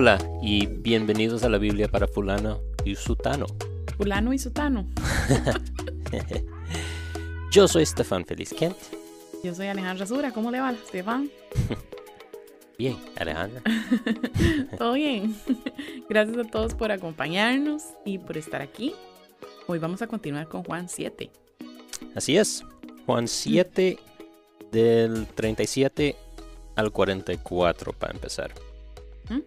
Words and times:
Hola 0.00 0.16
y 0.40 0.64
bienvenidos 0.64 1.44
a 1.44 1.50
la 1.50 1.58
Biblia 1.58 1.86
para 1.86 2.08
fulano 2.08 2.62
y 2.86 2.94
sutano. 2.94 3.44
Fulano 3.98 4.32
y 4.32 4.38
sutano. 4.38 4.86
Yo 7.52 7.68
soy 7.68 7.84
Stefan 7.84 8.24
Feliz 8.24 8.54
Kent. 8.54 8.78
Yo 9.44 9.54
soy 9.54 9.66
Alejandra 9.66 10.06
Sura. 10.06 10.32
¿Cómo 10.32 10.50
le 10.50 10.58
va, 10.58 10.74
Stefan? 10.88 11.30
Bien, 12.78 12.96
Alejandra. 13.18 13.60
Todo 14.78 14.94
bien. 14.94 15.36
Gracias 16.08 16.38
a 16.38 16.44
todos 16.44 16.74
por 16.74 16.92
acompañarnos 16.92 17.82
y 18.06 18.16
por 18.16 18.38
estar 18.38 18.62
aquí. 18.62 18.94
Hoy 19.66 19.80
vamos 19.80 20.00
a 20.00 20.06
continuar 20.06 20.48
con 20.48 20.64
Juan 20.64 20.88
7. 20.88 21.30
Así 22.14 22.38
es. 22.38 22.64
Juan 23.04 23.28
7 23.28 23.98
del 24.72 25.26
37 25.26 26.16
al 26.74 26.90
44 26.90 27.92
para 27.92 28.14
empezar. 28.14 28.54
¿Mm? 29.28 29.40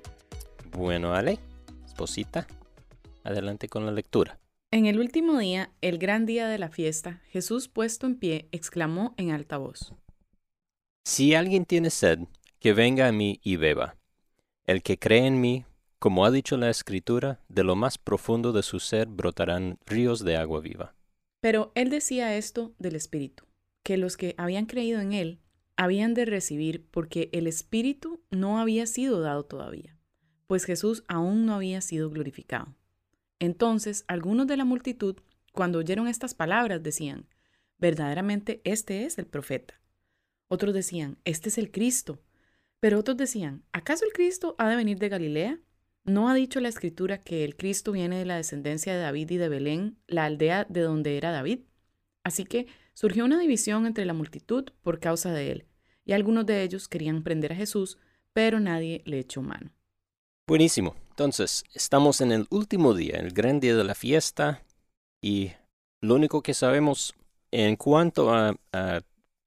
Bueno, 0.75 1.13
Ale, 1.13 1.39
esposita, 1.85 2.47
adelante 3.23 3.69
con 3.69 3.85
la 3.85 3.91
lectura. 3.91 4.39
En 4.71 4.87
el 4.87 4.99
último 4.99 5.37
día, 5.37 5.71
el 5.81 5.99
gran 5.99 6.25
día 6.25 6.47
de 6.47 6.57
la 6.57 6.69
fiesta, 6.69 7.21
Jesús 7.29 7.67
puesto 7.67 8.07
en 8.07 8.15
pie 8.15 8.47
exclamó 8.51 9.13
en 9.17 9.29
alta 9.29 9.57
voz. 9.57 9.93
Si 11.05 11.35
alguien 11.35 11.65
tiene 11.65 11.91
sed, 11.91 12.19
que 12.59 12.73
venga 12.73 13.07
a 13.07 13.11
mí 13.11 13.39
y 13.43 13.57
beba. 13.57 13.97
El 14.65 14.81
que 14.81 14.97
cree 14.97 15.27
en 15.27 15.39
mí, 15.41 15.65
como 15.99 16.25
ha 16.25 16.31
dicho 16.31 16.57
la 16.57 16.69
Escritura, 16.69 17.39
de 17.49 17.63
lo 17.63 17.75
más 17.75 17.97
profundo 17.97 18.51
de 18.51 18.63
su 18.63 18.79
ser 18.79 19.07
brotarán 19.07 19.77
ríos 19.85 20.23
de 20.23 20.37
agua 20.37 20.59
viva. 20.59 20.95
Pero 21.39 21.71
él 21.75 21.89
decía 21.89 22.35
esto 22.35 22.73
del 22.79 22.95
Espíritu, 22.95 23.43
que 23.83 23.97
los 23.97 24.17
que 24.17 24.33
habían 24.37 24.65
creído 24.65 25.01
en 25.01 25.13
él 25.13 25.39
habían 25.75 26.13
de 26.13 26.25
recibir 26.25 26.85
porque 26.89 27.29
el 27.31 27.47
Espíritu 27.47 28.23
no 28.31 28.59
había 28.59 28.85
sido 28.85 29.21
dado 29.21 29.43
todavía, 29.43 29.97
pues 30.53 30.65
Jesús 30.65 31.03
aún 31.07 31.47
no 31.47 31.55
había 31.55 31.81
sido 31.81 32.11
glorificado. 32.11 32.75
Entonces 33.39 34.05
algunos 34.07 34.45
de 34.45 34.55
la 34.55 34.65
multitud, 34.65 35.15
cuando 35.51 35.79
oyeron 35.79 36.07
estas 36.07 36.35
palabras, 36.35 36.83
decían, 36.83 37.25
verdaderamente 37.79 38.61
este 38.63 39.05
es 39.05 39.17
el 39.17 39.25
profeta. 39.25 39.81
Otros 40.49 40.75
decían, 40.75 41.17
este 41.25 41.49
es 41.49 41.57
el 41.57 41.71
Cristo. 41.71 42.21
Pero 42.79 42.99
otros 42.99 43.17
decían, 43.17 43.63
¿acaso 43.71 44.05
el 44.05 44.13
Cristo 44.13 44.53
ha 44.59 44.69
de 44.69 44.75
venir 44.75 44.99
de 44.99 45.09
Galilea? 45.09 45.59
¿No 46.03 46.29
ha 46.29 46.35
dicho 46.35 46.59
la 46.59 46.69
Escritura 46.69 47.17
que 47.17 47.43
el 47.43 47.55
Cristo 47.55 47.91
viene 47.91 48.19
de 48.19 48.25
la 48.25 48.37
descendencia 48.37 48.93
de 48.93 48.99
David 48.99 49.31
y 49.31 49.37
de 49.37 49.49
Belén, 49.49 49.97
la 50.05 50.25
aldea 50.25 50.67
de 50.69 50.81
donde 50.81 51.17
era 51.17 51.31
David? 51.31 51.61
Así 52.23 52.43
que 52.43 52.67
surgió 52.93 53.25
una 53.25 53.39
división 53.39 53.87
entre 53.87 54.05
la 54.05 54.13
multitud 54.13 54.65
por 54.83 54.99
causa 54.99 55.33
de 55.33 55.51
él, 55.51 55.65
y 56.05 56.11
algunos 56.11 56.45
de 56.45 56.61
ellos 56.61 56.87
querían 56.87 57.23
prender 57.23 57.53
a 57.53 57.55
Jesús, 57.55 57.97
pero 58.33 58.59
nadie 58.59 59.01
le 59.07 59.17
echó 59.17 59.41
mano. 59.41 59.71
Buenísimo. 60.45 60.93
Entonces, 61.11 61.63
estamos 61.73 62.19
en 62.19 62.33
el 62.33 62.47
último 62.49 62.93
día, 62.93 63.15
el 63.15 63.31
gran 63.31 63.61
día 63.61 63.77
de 63.77 63.83
la 63.85 63.95
fiesta, 63.95 64.61
y 65.21 65.53
lo 66.01 66.15
único 66.15 66.43
que 66.43 66.53
sabemos 66.53 67.13
en 67.51 67.77
cuanto 67.77 68.33
a, 68.33 68.53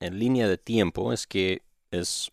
en 0.01 0.19
línea 0.19 0.49
de 0.49 0.57
tiempo 0.57 1.13
es 1.13 1.27
que 1.27 1.61
es 1.91 2.33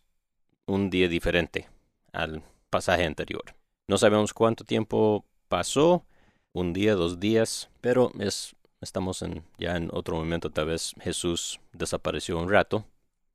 un 0.64 0.88
día 0.88 1.08
diferente 1.08 1.68
al 2.12 2.42
pasaje 2.70 3.04
anterior. 3.04 3.42
No 3.86 3.98
sabemos 3.98 4.32
cuánto 4.32 4.64
tiempo 4.64 5.26
pasó, 5.48 6.06
un 6.54 6.72
día, 6.72 6.94
dos 6.94 7.20
días, 7.20 7.68
pero 7.82 8.12
es, 8.18 8.56
estamos 8.80 9.20
en, 9.20 9.44
ya 9.58 9.76
en 9.76 9.90
otro 9.92 10.16
momento. 10.16 10.48
Tal 10.48 10.66
vez 10.66 10.94
Jesús 11.02 11.60
desapareció 11.74 12.38
un 12.38 12.48
rato 12.48 12.86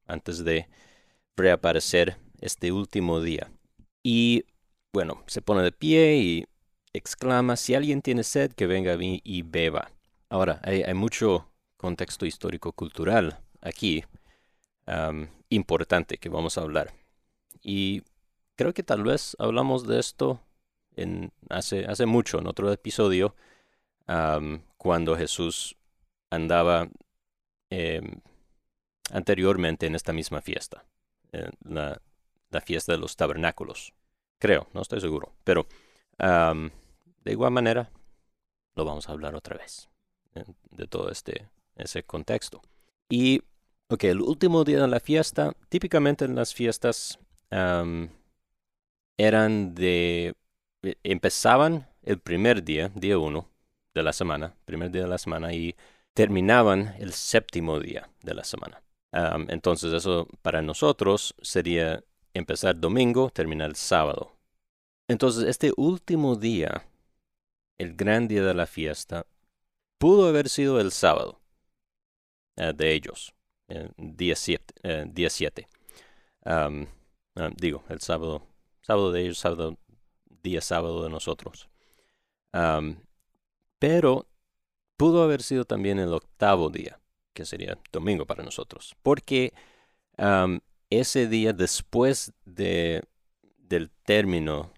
antes 0.08 0.44
de 0.44 0.68
reaparecer 1.38 2.18
este 2.42 2.72
último 2.72 3.22
día. 3.22 3.52
Y 4.02 4.46
bueno, 4.94 5.24
se 5.28 5.42
pone 5.42 5.62
de 5.64 5.72
pie 5.72 6.18
y 6.18 6.46
exclama, 6.94 7.56
si 7.56 7.76
alguien 7.76 8.02
tiene 8.02 8.24
sed, 8.24 8.52
que 8.54 8.68
venga 8.68 8.94
a 8.94 8.98
mí 8.98 9.22
y 9.24 9.44
beba. 9.44 9.92
Ahora, 10.30 10.62
hay, 10.64 10.94
mucho 10.94 11.50
contexto 11.78 12.26
histórico-cultural 12.26 13.40
aquí 13.62 14.04
importante 15.50 16.18
que 16.18 16.30
vamos 16.30 16.58
a 16.58 16.62
hablar. 16.62 16.94
Y 17.62 18.04
creo 18.56 18.74
que 18.74 18.84
tal 18.84 19.04
vez 19.04 19.36
hablamos 19.40 19.88
de 19.88 20.00
esto 20.00 20.42
en, 20.96 21.32
hace, 21.50 21.86
hace 21.86 22.06
mucho, 22.06 22.40
en 22.40 22.48
otro 22.48 22.72
episodio, 22.72 23.36
cuando 24.78 25.16
Jesús 25.16 25.76
andaba 26.32 26.90
eh, 27.70 28.02
anteriormente 29.12 29.86
en 29.86 29.96
esta 29.96 30.14
misma 30.14 30.42
fiesta, 30.42 30.86
la, 31.64 32.02
fiesta 32.66 32.94
de 32.94 32.98
los 32.98 33.16
tabernáculos. 33.16 33.94
Creo, 34.40 34.68
no 34.74 34.82
estoy 34.82 35.02
seguro. 35.02 35.34
Pero 35.44 35.68
de 36.18 37.32
igual 37.32 37.52
manera, 37.52 37.92
lo 38.76 38.86
vamos 38.86 39.08
a 39.08 39.12
hablar 39.12 39.36
otra 39.36 39.58
vez 39.58 39.90
eh, 40.36 40.44
de 40.72 40.88
todo 40.88 41.12
este 41.12 41.50
ese 41.76 42.04
contexto. 42.04 42.62
Y, 43.10 43.42
ok, 43.90 44.04
el 44.06 44.22
último 44.22 44.64
día 44.64 44.82
de 44.82 44.88
la 44.88 45.00
fiesta, 45.00 45.54
típicamente 45.70 46.26
en 46.26 46.36
las 46.36 46.54
fiestas 46.54 47.20
eran 49.18 49.76
de... 49.76 50.36
empezaban 51.04 51.88
el 52.04 52.20
primer 52.20 52.64
día, 52.64 52.92
día 52.96 53.18
uno 53.18 53.50
de 53.94 54.04
la 54.04 54.14
semana, 54.14 54.56
primer 54.66 54.92
día 54.92 55.04
de 55.04 55.08
la 55.08 55.18
semana, 55.18 55.54
y 55.54 55.76
terminaban 56.14 56.96
el 57.00 57.14
séptimo 57.14 57.80
día 57.80 58.10
de 58.24 58.34
la 58.34 58.44
semana. 58.44 58.84
Entonces 59.48 59.94
eso 59.94 60.28
para 60.42 60.62
nosotros 60.62 61.34
sería 61.42 62.04
empezar 62.40 62.80
domingo, 62.80 63.30
terminar 63.30 63.76
sábado. 63.76 64.36
Entonces 65.08 65.46
este 65.46 65.72
último 65.78 66.36
día, 66.36 66.86
el 67.78 67.96
gran 67.96 68.28
día 68.28 68.44
de 68.44 68.54
la 68.54 68.66
fiesta, 68.66 69.26
pudo 69.98 70.28
haber 70.28 70.50
sido 70.50 70.80
el 70.80 70.92
sábado 70.92 71.40
uh, 72.58 72.74
de 72.74 72.94
ellos, 72.94 73.34
eh, 73.68 73.90
día 73.98 74.36
7. 74.36 75.68
Eh, 76.46 76.88
digo, 77.58 77.84
el 77.90 78.02
sábado, 78.02 78.44
sábado 78.82 79.12
de 79.12 79.22
ellos, 79.22 79.38
sábado, 79.38 79.78
día 80.42 80.62
sábado 80.62 81.04
de 81.04 81.10
nosotros. 81.10 81.70
Pero 83.80 84.28
pudo 84.98 85.24
haber 85.24 85.44
sido 85.44 85.66
también 85.66 86.00
el 86.00 86.14
octavo 86.14 86.70
día 86.70 87.00
que 87.34 87.46
sería 87.46 87.78
domingo 87.92 88.26
para 88.26 88.44
nosotros, 88.44 88.96
porque 89.02 89.54
ese 90.90 91.28
día 91.28 91.54
después 91.54 92.34
de, 92.46 93.04
del 93.58 93.90
término 93.90 94.72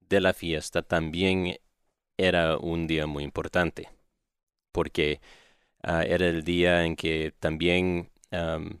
de 0.00 0.20
la 0.20 0.32
fiesta 0.32 0.82
también 0.82 1.56
era 2.16 2.56
un 2.56 2.86
día 2.86 3.06
muy 3.06 3.24
importante, 3.24 3.88
porque 4.72 5.20
uh, 5.84 6.02
era 6.06 6.26
el 6.26 6.42
día 6.44 6.84
en 6.84 6.96
que 6.96 7.32
también 7.38 8.10
um, 8.32 8.78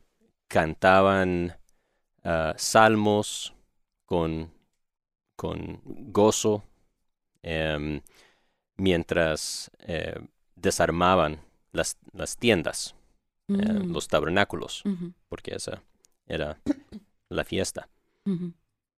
cantaban 0.48 1.56
uh, 2.24 2.52
salmos 2.56 3.54
con, 4.06 4.52
con 5.36 5.80
gozo 5.84 6.64
um, 7.42 8.00
mientras 8.76 9.70
uh, 9.88 10.24
desarmaban 10.56 11.40
las, 11.72 11.98
las 12.12 12.36
tiendas 12.36 12.94
eh, 13.48 13.54
Mm. 13.54 13.92
los 13.92 14.08
tabernáculos, 14.08 14.84
porque 15.30 15.54
esa 15.54 15.82
era 16.28 16.60
la 17.28 17.44
fiesta. 17.44 17.88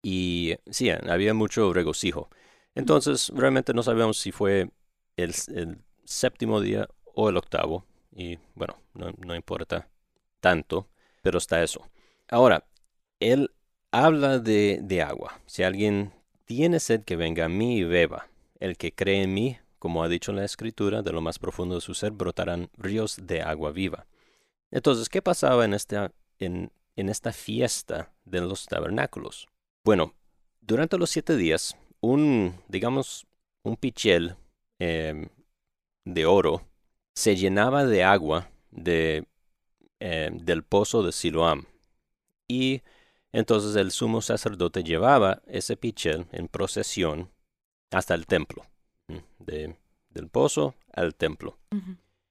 Y 0.01 0.55
sí, 0.69 0.89
había 0.89 1.33
mucho 1.33 1.71
regocijo. 1.71 2.29
Entonces, 2.75 3.31
realmente 3.35 3.73
no 3.73 3.83
sabemos 3.83 4.17
si 4.17 4.31
fue 4.31 4.71
el, 5.17 5.35
el 5.53 5.77
séptimo 6.03 6.61
día 6.61 6.87
o 7.13 7.29
el 7.29 7.37
octavo. 7.37 7.85
Y 8.11 8.37
bueno, 8.55 8.77
no, 8.93 9.11
no 9.17 9.35
importa 9.35 9.87
tanto, 10.39 10.89
pero 11.21 11.37
está 11.37 11.61
eso. 11.61 11.87
Ahora, 12.29 12.65
él 13.19 13.51
habla 13.91 14.39
de, 14.39 14.79
de 14.81 15.01
agua. 15.01 15.39
Si 15.45 15.63
alguien 15.63 16.13
tiene 16.45 16.79
sed, 16.79 17.03
que 17.03 17.15
venga 17.15 17.45
a 17.45 17.49
mí 17.49 17.77
y 17.77 17.83
beba. 17.83 18.27
El 18.59 18.77
que 18.77 18.93
cree 18.93 19.23
en 19.23 19.33
mí, 19.33 19.57
como 19.77 20.03
ha 20.03 20.09
dicho 20.09 20.33
la 20.33 20.45
escritura, 20.45 21.01
de 21.01 21.11
lo 21.11 21.21
más 21.21 21.39
profundo 21.39 21.75
de 21.75 21.81
su 21.81 21.93
ser 21.93 22.11
brotarán 22.11 22.69
ríos 22.77 23.19
de 23.21 23.41
agua 23.41 23.71
viva. 23.71 24.07
Entonces, 24.71 25.09
¿qué 25.09 25.21
pasaba 25.21 25.65
en 25.65 25.73
esta, 25.73 26.11
en, 26.39 26.71
en 26.99 27.09
esta 27.09 27.31
fiesta 27.31 28.11
de 28.25 28.41
los 28.41 28.65
tabernáculos? 28.65 29.47
Bueno, 29.83 30.13
durante 30.61 30.97
los 30.97 31.09
siete 31.09 31.35
días, 31.37 31.77
un, 32.01 32.55
digamos, 32.67 33.25
un 33.63 33.77
pichel 33.77 34.35
eh, 34.79 35.29
de 36.05 36.25
oro 36.25 36.65
se 37.13 37.35
llenaba 37.35 37.85
de 37.85 38.03
agua 38.03 38.49
de, 38.71 39.25
eh, 39.99 40.29
del 40.31 40.63
pozo 40.63 41.03
de 41.03 41.11
Siloam. 41.11 41.65
Y 42.47 42.81
entonces 43.31 43.75
el 43.75 43.91
sumo 43.91 44.21
sacerdote 44.21 44.83
llevaba 44.83 45.41
ese 45.47 45.77
pichel 45.77 46.27
en 46.31 46.47
procesión 46.47 47.29
hasta 47.91 48.13
el 48.13 48.25
templo, 48.25 48.63
de, 49.39 49.75
del 50.09 50.29
pozo 50.29 50.75
al 50.93 51.15
templo. 51.15 51.57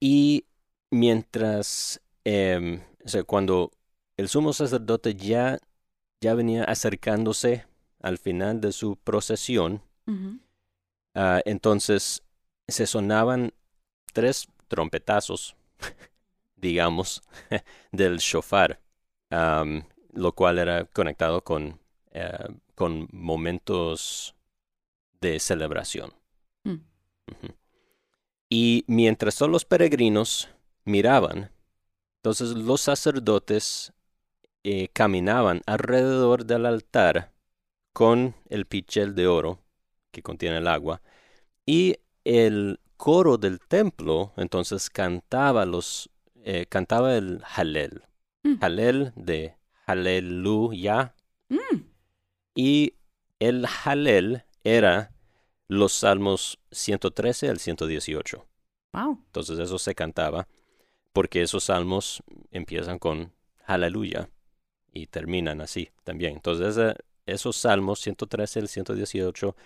Y 0.00 0.44
mientras, 0.90 2.00
eh, 2.24 2.80
o 3.04 3.08
sea, 3.08 3.24
cuando 3.24 3.70
el 4.18 4.28
sumo 4.28 4.52
sacerdote 4.52 5.14
ya, 5.14 5.58
ya 6.20 6.34
venía 6.34 6.64
acercándose 6.64 7.66
al 8.02 8.18
final 8.18 8.60
de 8.60 8.72
su 8.72 8.96
procesión, 8.96 9.80
ah, 11.14 11.40
entonces 11.44 12.22
se 12.66 12.86
sonaban 12.86 13.54
tres 14.12 14.48
trompetazos, 14.66 15.56
digamos, 16.56 17.22
del 17.92 18.18
shofar, 18.18 18.80
lo 19.30 20.32
cual 20.34 20.58
era 20.58 20.84
conectado 20.84 21.42
con, 21.44 21.78
eh, 22.10 22.48
con 22.74 23.08
momentos 23.12 24.34
de 25.20 25.38
celebración. 25.38 26.12
Mm. 26.64 26.76
Y 28.50 28.84
mientras 28.88 29.36
todos 29.36 29.52
los 29.52 29.64
peregrinos 29.64 30.48
miraban, 30.84 31.52
entonces 32.16 32.56
los 32.56 32.80
sacerdotes 32.80 33.92
eh, 34.64 34.88
caminaban 34.92 35.62
alrededor 35.66 36.44
del 36.44 36.66
altar 36.66 37.32
con 37.92 38.34
el 38.48 38.66
pichel 38.66 39.14
de 39.14 39.26
oro 39.26 39.60
que 40.10 40.22
contiene 40.22 40.58
el 40.58 40.68
agua 40.68 41.00
y 41.66 41.96
el 42.24 42.80
coro 42.96 43.36
del 43.38 43.60
templo 43.60 44.32
entonces 44.36 44.90
cantaba 44.90 45.64
los 45.66 46.10
eh, 46.44 46.66
cantaba 46.68 47.16
el 47.16 47.42
Halel, 47.56 48.02
Mm. 48.44 48.54
Halel 48.60 49.12
de 49.16 49.56
Haleluya 49.86 51.14
Mm. 51.48 51.82
y 52.54 52.94
el 53.38 53.66
Halel 53.84 54.44
era 54.64 55.12
los 55.68 55.92
salmos 55.92 56.58
113 56.70 57.48
al 57.48 57.58
118. 57.58 58.46
Wow. 58.92 59.22
Entonces 59.26 59.58
eso 59.58 59.78
se 59.78 59.94
cantaba 59.94 60.48
porque 61.12 61.42
esos 61.42 61.64
salmos 61.64 62.22
empiezan 62.50 62.98
con 62.98 63.32
aleluya 63.66 64.30
y 64.92 65.06
terminan 65.06 65.60
así 65.60 65.90
también. 66.04 66.34
Entonces 66.34 66.94
esos 67.26 67.56
salmos 67.56 68.00
113 68.00 68.60
al 68.60 68.68
118 68.68 69.56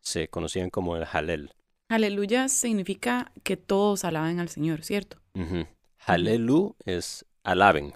se 0.00 0.28
conocían 0.28 0.70
como 0.70 0.96
el 0.96 1.04
Halel. 1.10 1.52
Aleluya 1.88 2.48
significa 2.48 3.32
que 3.42 3.56
todos 3.56 4.04
alaben 4.04 4.38
al 4.40 4.48
Señor, 4.48 4.82
¿cierto? 4.84 5.18
Ujú. 5.34 5.66
Halelu 6.06 6.76
es 6.86 7.26
alaben, 7.42 7.92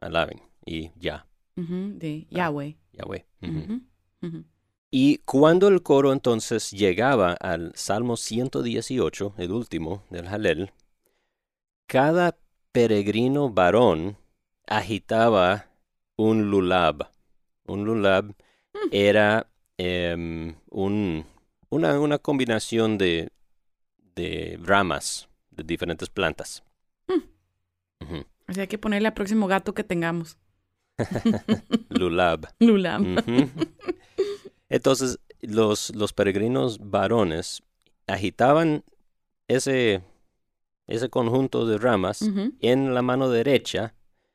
alaben 0.00 0.40
y 0.64 0.90
ya, 0.96 1.26
de 1.56 2.26
Ah. 2.30 2.34
Yahweh. 2.36 2.76
Yahweh. 2.92 3.26
Y 4.90 5.18
cuando 5.18 5.68
el 5.68 5.82
coro 5.82 6.12
entonces 6.12 6.70
llegaba 6.70 7.32
al 7.32 7.72
Salmo 7.74 8.16
118, 8.16 9.34
el 9.38 9.50
último 9.52 10.04
del 10.10 10.26
Halel, 10.28 10.70
cada 11.86 12.36
peregrino 12.72 13.50
varón 13.50 14.18
agitaba 14.66 15.66
un 16.16 16.50
lulab. 16.50 17.08
Un 17.66 17.84
lulab 17.84 18.34
era 18.90 19.46
em, 19.78 20.54
un- 20.70 21.24
una, 21.70 21.98
una 22.00 22.18
combinación 22.18 22.98
de, 22.98 23.30
de 24.14 24.58
ramas 24.62 25.28
de 25.50 25.62
diferentes 25.64 26.10
plantas. 26.10 26.62
O 28.48 28.52
sea, 28.52 28.62
hay 28.62 28.68
que 28.68 28.78
ponerle 28.78 29.08
al 29.08 29.14
próximo 29.14 29.46
gato 29.46 29.72
que 29.74 29.84
tengamos. 29.84 30.36
Lulab. 31.88 32.48
Lula. 32.58 32.98
Ujú. 33.00 33.48
Entonces, 34.68 35.18
los, 35.40 35.94
los 35.94 36.12
peregrinos 36.12 36.78
varones 36.90 37.62
agitaban 38.06 38.84
ese, 39.48 40.02
ese 40.86 41.08
conjunto 41.08 41.66
de 41.66 41.78
ramas 41.78 42.22
en 42.60 42.92
la 42.94 43.02
mano 43.02 43.30
derecha 43.30 43.94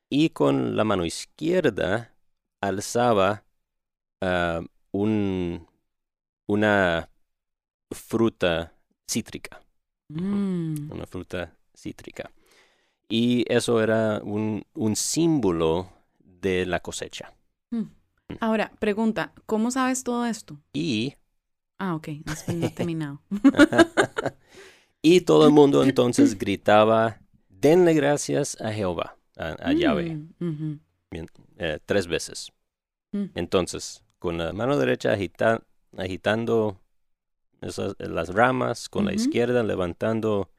y 0.10 0.30
con 0.30 0.76
la 0.76 0.84
mano 0.84 1.06
izquierda 1.06 2.14
alzaba 2.62 3.44
ah, 4.22 4.62
un, 4.92 5.68
una 6.48 7.10
fruta 7.92 8.74
cítrica, 9.10 9.62
Mm. 10.10 10.90
una 10.92 11.06
fruta 11.06 11.54
cítrica. 11.76 12.32
Y 13.10 13.46
eso 13.52 13.82
era 13.82 14.22
un, 14.24 14.66
un 14.74 14.96
símbolo 14.96 15.90
de 16.20 16.66
la 16.66 16.82
cosecha. 16.82 17.34
Mm. 17.72 17.84
Ahora, 18.40 18.72
pregunta, 18.80 19.34
¿cómo 19.46 19.72
sabes 19.72 20.04
todo 20.04 20.26
esto? 20.26 20.58
Y 20.74 21.16
Ah, 21.80 21.96
ok, 21.96 22.08
no, 22.26 22.34
es- 22.34 22.48
no 22.48 22.68
he 22.68 22.70
terminado. 22.72 23.22
y 25.02 25.22
todo 25.22 25.46
el 25.46 25.54
mundo 25.54 25.84
entonces 25.84 26.38
gritaba, 26.38 27.20
denle 27.50 27.94
gracias 27.94 28.60
a 28.62 28.72
Jehová, 28.72 29.18
a, 29.38 29.56
a 29.70 29.74
Yahweh, 29.74 30.16
Mm, 30.40 30.74
eh, 31.58 31.80
tres 31.86 32.08
veces. 32.08 32.52
Mm. 33.12 33.26
Entonces, 33.36 34.04
con 34.20 34.38
la 34.38 34.52
mano 34.54 34.78
derecha 34.78 35.14
agita- 35.14 35.64
agitando 35.98 36.80
esas, 37.62 37.96
las 38.00 38.30
ramas, 38.34 38.90
con 38.90 39.06
la 39.06 39.14
izquierda 39.14 39.64
levantando 39.64 40.50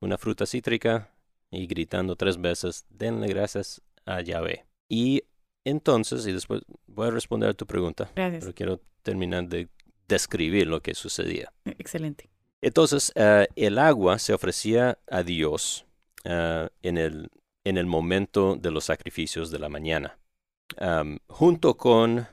una 0.00 0.16
fruta 0.16 0.46
cítrica 0.46 1.10
y 1.50 1.66
gritando 1.66 2.16
tres 2.16 2.40
veces, 2.40 2.86
denle 2.88 3.28
gracias 3.28 3.82
a 4.06 4.20
Yahweh. 4.22 4.64
Y 4.88 5.22
entonces, 5.64 6.26
y 6.26 6.32
después 6.32 6.62
voy 6.86 7.08
a 7.08 7.10
responder 7.10 7.50
a 7.50 7.54
tu 7.54 7.66
pregunta, 7.66 8.10
Gracias. 8.16 8.42
pero 8.44 8.54
quiero 8.54 8.80
terminar 9.02 9.46
de 9.48 9.68
describir 10.08 10.66
lo 10.66 10.80
que 10.80 10.94
sucedía. 10.94 11.52
Excelente. 11.64 12.30
Entonces, 12.62 13.12
eh, 13.14 13.46
el 13.56 13.78
agua 13.78 14.18
se 14.18 14.32
ofrecía 14.34 14.98
a 15.10 15.22
Dios 15.22 15.86
eh, 16.24 16.68
en, 16.82 16.98
el, 16.98 17.30
en 17.64 17.76
el 17.76 17.86
momento 17.86 18.56
de 18.56 18.70
los 18.70 18.84
sacrificios 18.84 19.50
de 19.50 19.58
la 19.58 19.68
mañana, 19.68 20.18
junto 21.28 21.76
con 21.76 22.26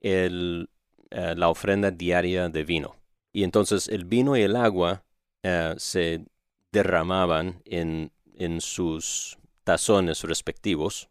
el, 0.00 0.68
eh, 1.10 1.34
la 1.36 1.48
ofrenda 1.48 1.90
diaria 1.90 2.48
de 2.48 2.64
vino. 2.64 2.96
Y 3.32 3.44
entonces 3.44 3.88
el 3.88 4.04
vino 4.04 4.36
y 4.36 4.42
el 4.42 4.56
agua 4.56 5.04
eh, 5.42 5.74
se 5.78 6.24
derramaban 6.72 7.62
en, 7.64 8.12
en 8.34 8.60
sus 8.60 9.38
tazones 9.64 10.22
respectivos, 10.22 11.08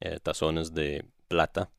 eh, 0.00 0.18
tazones 0.22 0.74
de 0.74 1.04
plata, 1.28 1.70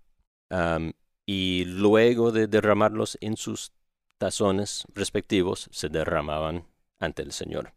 y 1.25 1.65
luego 1.65 2.31
de 2.31 2.47
derramarlos 2.47 3.17
en 3.19 3.35
sus 3.35 3.73
tazones 4.17 4.85
respectivos 4.93 5.67
se 5.71 5.89
derramaban 5.89 6.65
ante 6.99 7.23
el 7.23 7.31
Señor. 7.31 7.73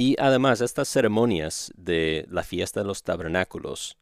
Y 0.00 0.14
además 0.20 0.60
estas 0.60 0.86
ceremonias 0.88 1.72
de 1.76 2.24
la 2.30 2.44
fiesta 2.44 2.80
de 2.80 2.86
los 2.86 3.02
tabernáculos, 3.02 3.98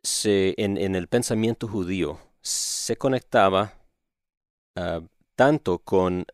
se, 0.00 0.54
en, 0.58 0.78
en 0.78 0.94
el 0.94 1.08
pensamiento 1.08 1.66
judío, 1.66 2.20
se 2.40 2.96
conectaba 2.96 3.74
ah, 4.76 5.00
tanto 5.34 5.80
con 5.80 6.24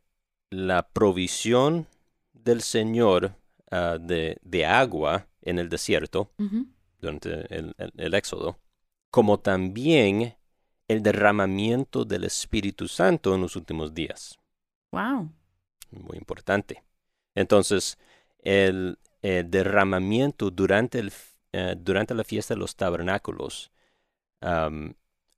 la 0.51 0.87
provisión 0.87 1.87
del 2.35 2.61
Señor 2.61 3.35
ah, 3.71 3.97
de, 3.99 4.37
de 4.43 4.67
agua 4.67 5.29
en 5.41 5.59
el 5.59 5.71
desierto 5.71 6.31
durante 7.01 7.31
el, 7.57 7.75
el- 7.79 7.93
el 7.97 8.13
éxodo, 8.13 8.59
como 9.11 9.41
también 9.41 10.37
el 10.89 11.03
derramamiento 11.03 12.05
del 12.05 12.25
Espíritu 12.25 12.87
Santo 12.87 13.35
en 13.35 13.41
los 13.41 13.57
últimos 13.57 13.95
días 13.95 14.39
Wow. 14.93 15.31
muy 15.91 16.19
importante. 16.19 16.85
Entonces, 17.35 17.99
el, 18.45 18.99
eh, 19.23 19.45
derramamiento 19.47 20.51
durante, 20.51 20.99
el, 20.99 21.13
eh, 21.53 21.75
durante 21.79 22.15
la 22.15 22.25
fiesta 22.25 22.55
de 22.55 22.61
los 22.61 22.77
tabernáculos 22.77 23.73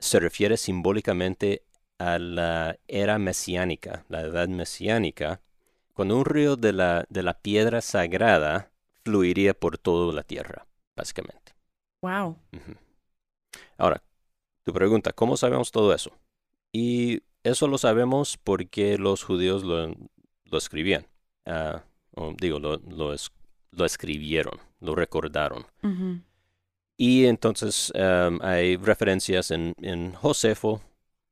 se 0.01 0.19
refiere 0.19 0.57
simbólicamente 0.57 1.63
a 1.99 2.19
la 2.19 2.77
era 2.89 3.19
mesiánica, 3.19 4.05
la 4.09 4.23
edad 4.23 4.49
mesiánica, 4.49 5.41
cuando 5.93 6.17
un 6.17 6.25
río 6.25 6.57
de 6.57 6.73
la, 6.73 7.07
de 7.09 7.23
la 7.23 7.41
piedra 7.41 7.81
sagrada 7.81 8.73
fluiría 9.05 9.55
por 9.55 9.79
toda 9.79 10.13
la 10.13 10.25
tierra, 10.25 10.67
básicamente. 10.97 11.55
Wow. 12.03 12.37
Ahora, 13.79 14.03
tu 14.65 14.73
pregunta, 14.73 15.13
¿cómo 15.13 15.37
sabemos 15.37 15.71
todo 15.71 15.95
eso? 15.95 16.11
Y 16.73 17.23
eso 17.45 17.69
lo 17.69 17.79
sabemos 17.79 18.37
porque 18.37 18.99
los 18.99 19.23
judíos 19.23 19.63
lo, 19.63 19.95
lo 20.45 20.59
escribían. 20.59 21.07
Ah, 21.47 21.85
o 22.17 22.35
digo, 22.39 22.59
lo, 22.59 22.77
lo, 22.79 23.13
es- 23.15 23.31
lo 23.71 23.85
escribieron, 23.85 24.59
lo 24.81 24.95
recordaron. 24.95 25.65
Y 26.99 27.27
entonces 27.27 27.93
am, 27.95 28.39
hay 28.43 28.77
referencias 28.77 29.51
en, 29.51 29.75
en 29.83 30.13
Josefo 30.13 30.81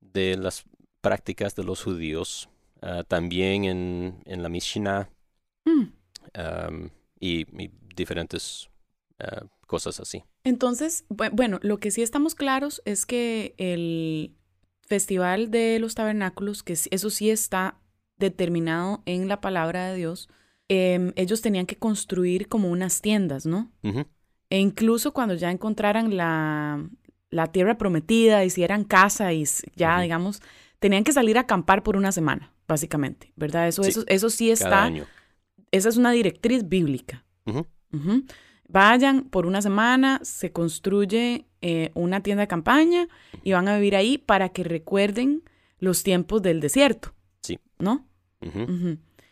de 0.00 0.36
las 0.36 0.64
prácticas 1.00 1.54
de 1.54 1.64
los 1.64 1.82
judíos, 1.82 2.48
ah, 2.82 3.02
también 3.06 3.64
en, 3.64 4.22
en 4.26 4.42
la 4.42 4.48
Mishnah 4.48 5.08
Mm. 5.66 5.84
am, 6.34 6.90
y, 7.18 7.40
y 7.62 7.70
diferentes 7.96 8.68
ah, 9.18 9.46
cosas 9.66 9.98
así. 10.00 10.22
Entonces, 10.44 11.06
bu- 11.08 11.30
bueno, 11.32 11.58
lo 11.62 11.78
que 11.78 11.90
sí 11.90 12.02
estamos 12.02 12.34
claros 12.34 12.82
es 12.84 13.06
que 13.06 13.54
el 13.56 14.34
Festival 14.86 15.50
de 15.50 15.78
los 15.78 15.94
Tabernáculos, 15.94 16.62
que 16.62 16.74
eso 16.74 17.08
sí 17.10 17.30
está 17.30 17.80
determinado 18.18 19.02
en 19.06 19.26
la 19.28 19.40
palabra 19.40 19.86
de 19.90 19.96
Dios, 19.96 20.28
em, 20.68 21.12
ellos 21.16 21.40
tenían 21.40 21.66
que 21.66 21.76
construir 21.76 22.48
como 22.48 22.70
unas 22.70 23.00
tiendas, 23.00 23.46
¿no? 23.46 23.70
E 24.50 24.58
incluso 24.58 25.12
cuando 25.12 25.34
ya 25.34 25.50
encontraran 25.50 26.16
la, 26.16 26.88
la 27.30 27.48
tierra 27.48 27.76
prometida, 27.76 28.44
hicieran 28.44 28.84
casa 28.84 29.32
y 29.32 29.44
ya, 29.74 30.00
digamos, 30.00 30.40
tenían 30.78 31.04
que 31.04 31.12
salir 31.12 31.36
a 31.38 31.42
acampar 31.42 31.82
por 31.82 31.96
una 31.96 32.12
semana, 32.12 32.52
básicamente, 32.68 33.32
¿verdad? 33.36 33.68
Eso 33.68 33.82
sí, 33.82 33.90
eso, 33.90 34.04
eso 34.06 34.30
sí 34.30 34.50
está. 34.50 34.92
Esa 35.70 35.88
es 35.88 35.96
una 35.96 36.12
directriz 36.12 36.68
bíblica. 36.68 37.24
Vayan 38.68 39.24
por 39.24 39.46
una 39.46 39.60
semana, 39.62 40.20
se 40.22 40.52
construye 40.52 41.46
eh, 41.60 41.90
una 41.94 42.22
tienda 42.22 42.42
de 42.42 42.48
campaña 42.48 43.08
y 43.42 43.52
van 43.52 43.68
a 43.68 43.76
vivir 43.76 43.96
ahí 43.96 44.18
para 44.18 44.50
que 44.50 44.64
recuerden 44.64 45.42
los 45.78 46.02
tiempos 46.02 46.42
del 46.42 46.60
desierto. 46.60 47.14
Sí. 47.40 47.58
¿No? 47.78 48.06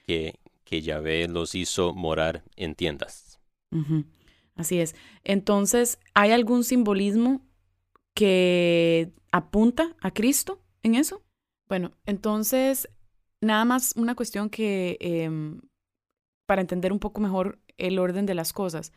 Que, 0.06 0.34
que 0.72 0.80
Yahvé 0.80 1.28
los 1.28 1.54
hizo 1.54 1.92
morar 1.92 2.44
en 2.56 2.74
tiendas. 2.74 3.38
Así 4.54 4.80
es. 4.80 4.94
Entonces, 5.22 5.98
¿hay 6.14 6.30
algún 6.30 6.64
simbolismo 6.64 7.42
que 8.14 9.12
apunta 9.32 9.94
a 10.00 10.12
Cristo 10.12 10.62
en 10.82 10.94
eso? 10.94 11.22
Bueno, 11.68 11.92
entonces, 12.06 12.88
nada 13.42 13.66
más 13.66 13.92
una 13.96 14.14
cuestión 14.14 14.48
que, 14.48 14.96
em, 15.00 15.60
para 16.46 16.62
entender 16.62 16.90
un 16.90 17.00
poco 17.00 17.20
mejor 17.20 17.60
el 17.76 17.98
orden 17.98 18.24
de 18.24 18.34
las 18.34 18.54
cosas. 18.54 18.92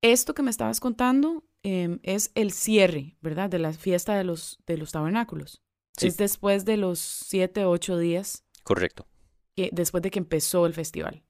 Esto 0.00 0.32
que 0.34 0.42
me 0.42 0.50
estabas 0.50 0.80
contando 0.80 1.44
em, 1.62 1.98
es 2.02 2.30
el 2.34 2.50
cierre, 2.50 3.18
¿verdad? 3.20 3.50
De 3.50 3.58
la 3.58 3.74
fiesta 3.74 4.16
de 4.16 4.24
los, 4.24 4.58
de 4.66 4.78
los 4.78 4.92
tabernáculos. 4.92 5.60
Es 6.00 6.16
después 6.16 6.64
de 6.64 6.78
los 6.78 6.98
siete, 6.98 7.66
ocho 7.66 7.98
días. 7.98 8.42
Correcto. 8.62 9.06
Que, 9.56 9.70
después 9.72 10.02
de 10.02 10.10
que 10.10 10.18
empezó 10.18 10.66
el 10.66 10.74
festival. 10.74 11.22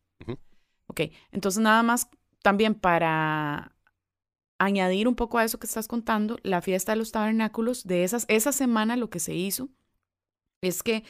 Ok, 0.87 1.01
entonces 1.33 1.63
nada 1.63 1.83
más 1.83 2.09
también 2.43 2.75
para 2.75 3.75
añadir 4.59 5.09
un 5.09 5.15
poco 5.15 5.39
a 5.39 5.45
eso 5.45 5.59
que 5.59 5.67
estás 5.67 5.89
contando, 5.89 6.39
la 6.43 6.63
fiesta 6.63 6.93
de 6.93 6.97
los 6.97 7.13
tabernáculos, 7.13 7.85
de 7.85 8.05
esas, 8.05 8.25
esa 8.29 8.53
semana 8.53 8.97
lo 8.97 9.11
que 9.11 9.21
se 9.21 9.35
hizo 9.35 9.69
es 10.61 10.83
que 10.83 11.05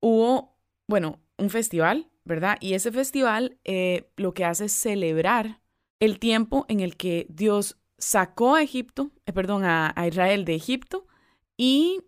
hubo, 0.00 0.56
bueno, 0.86 1.20
un 1.38 1.50
festival, 1.50 2.10
¿verdad? 2.24 2.56
Y 2.60 2.74
ese 2.74 2.92
festival 2.92 3.58
eh, 3.64 4.10
lo 4.16 4.34
que 4.34 4.44
hace 4.44 4.66
es 4.66 4.72
celebrar 4.72 5.60
el 6.00 6.18
tiempo 6.18 6.66
en 6.68 6.80
el 6.80 6.96
que 6.96 7.26
Dios 7.28 7.78
sacó 7.98 8.54
a 8.54 8.62
Egipto, 8.62 9.10
eh, 9.26 9.32
perdón, 9.32 9.64
a, 9.64 9.94
Israel 10.06 10.44
de 10.44 10.54
Egipto 10.54 11.06
y 11.56 12.02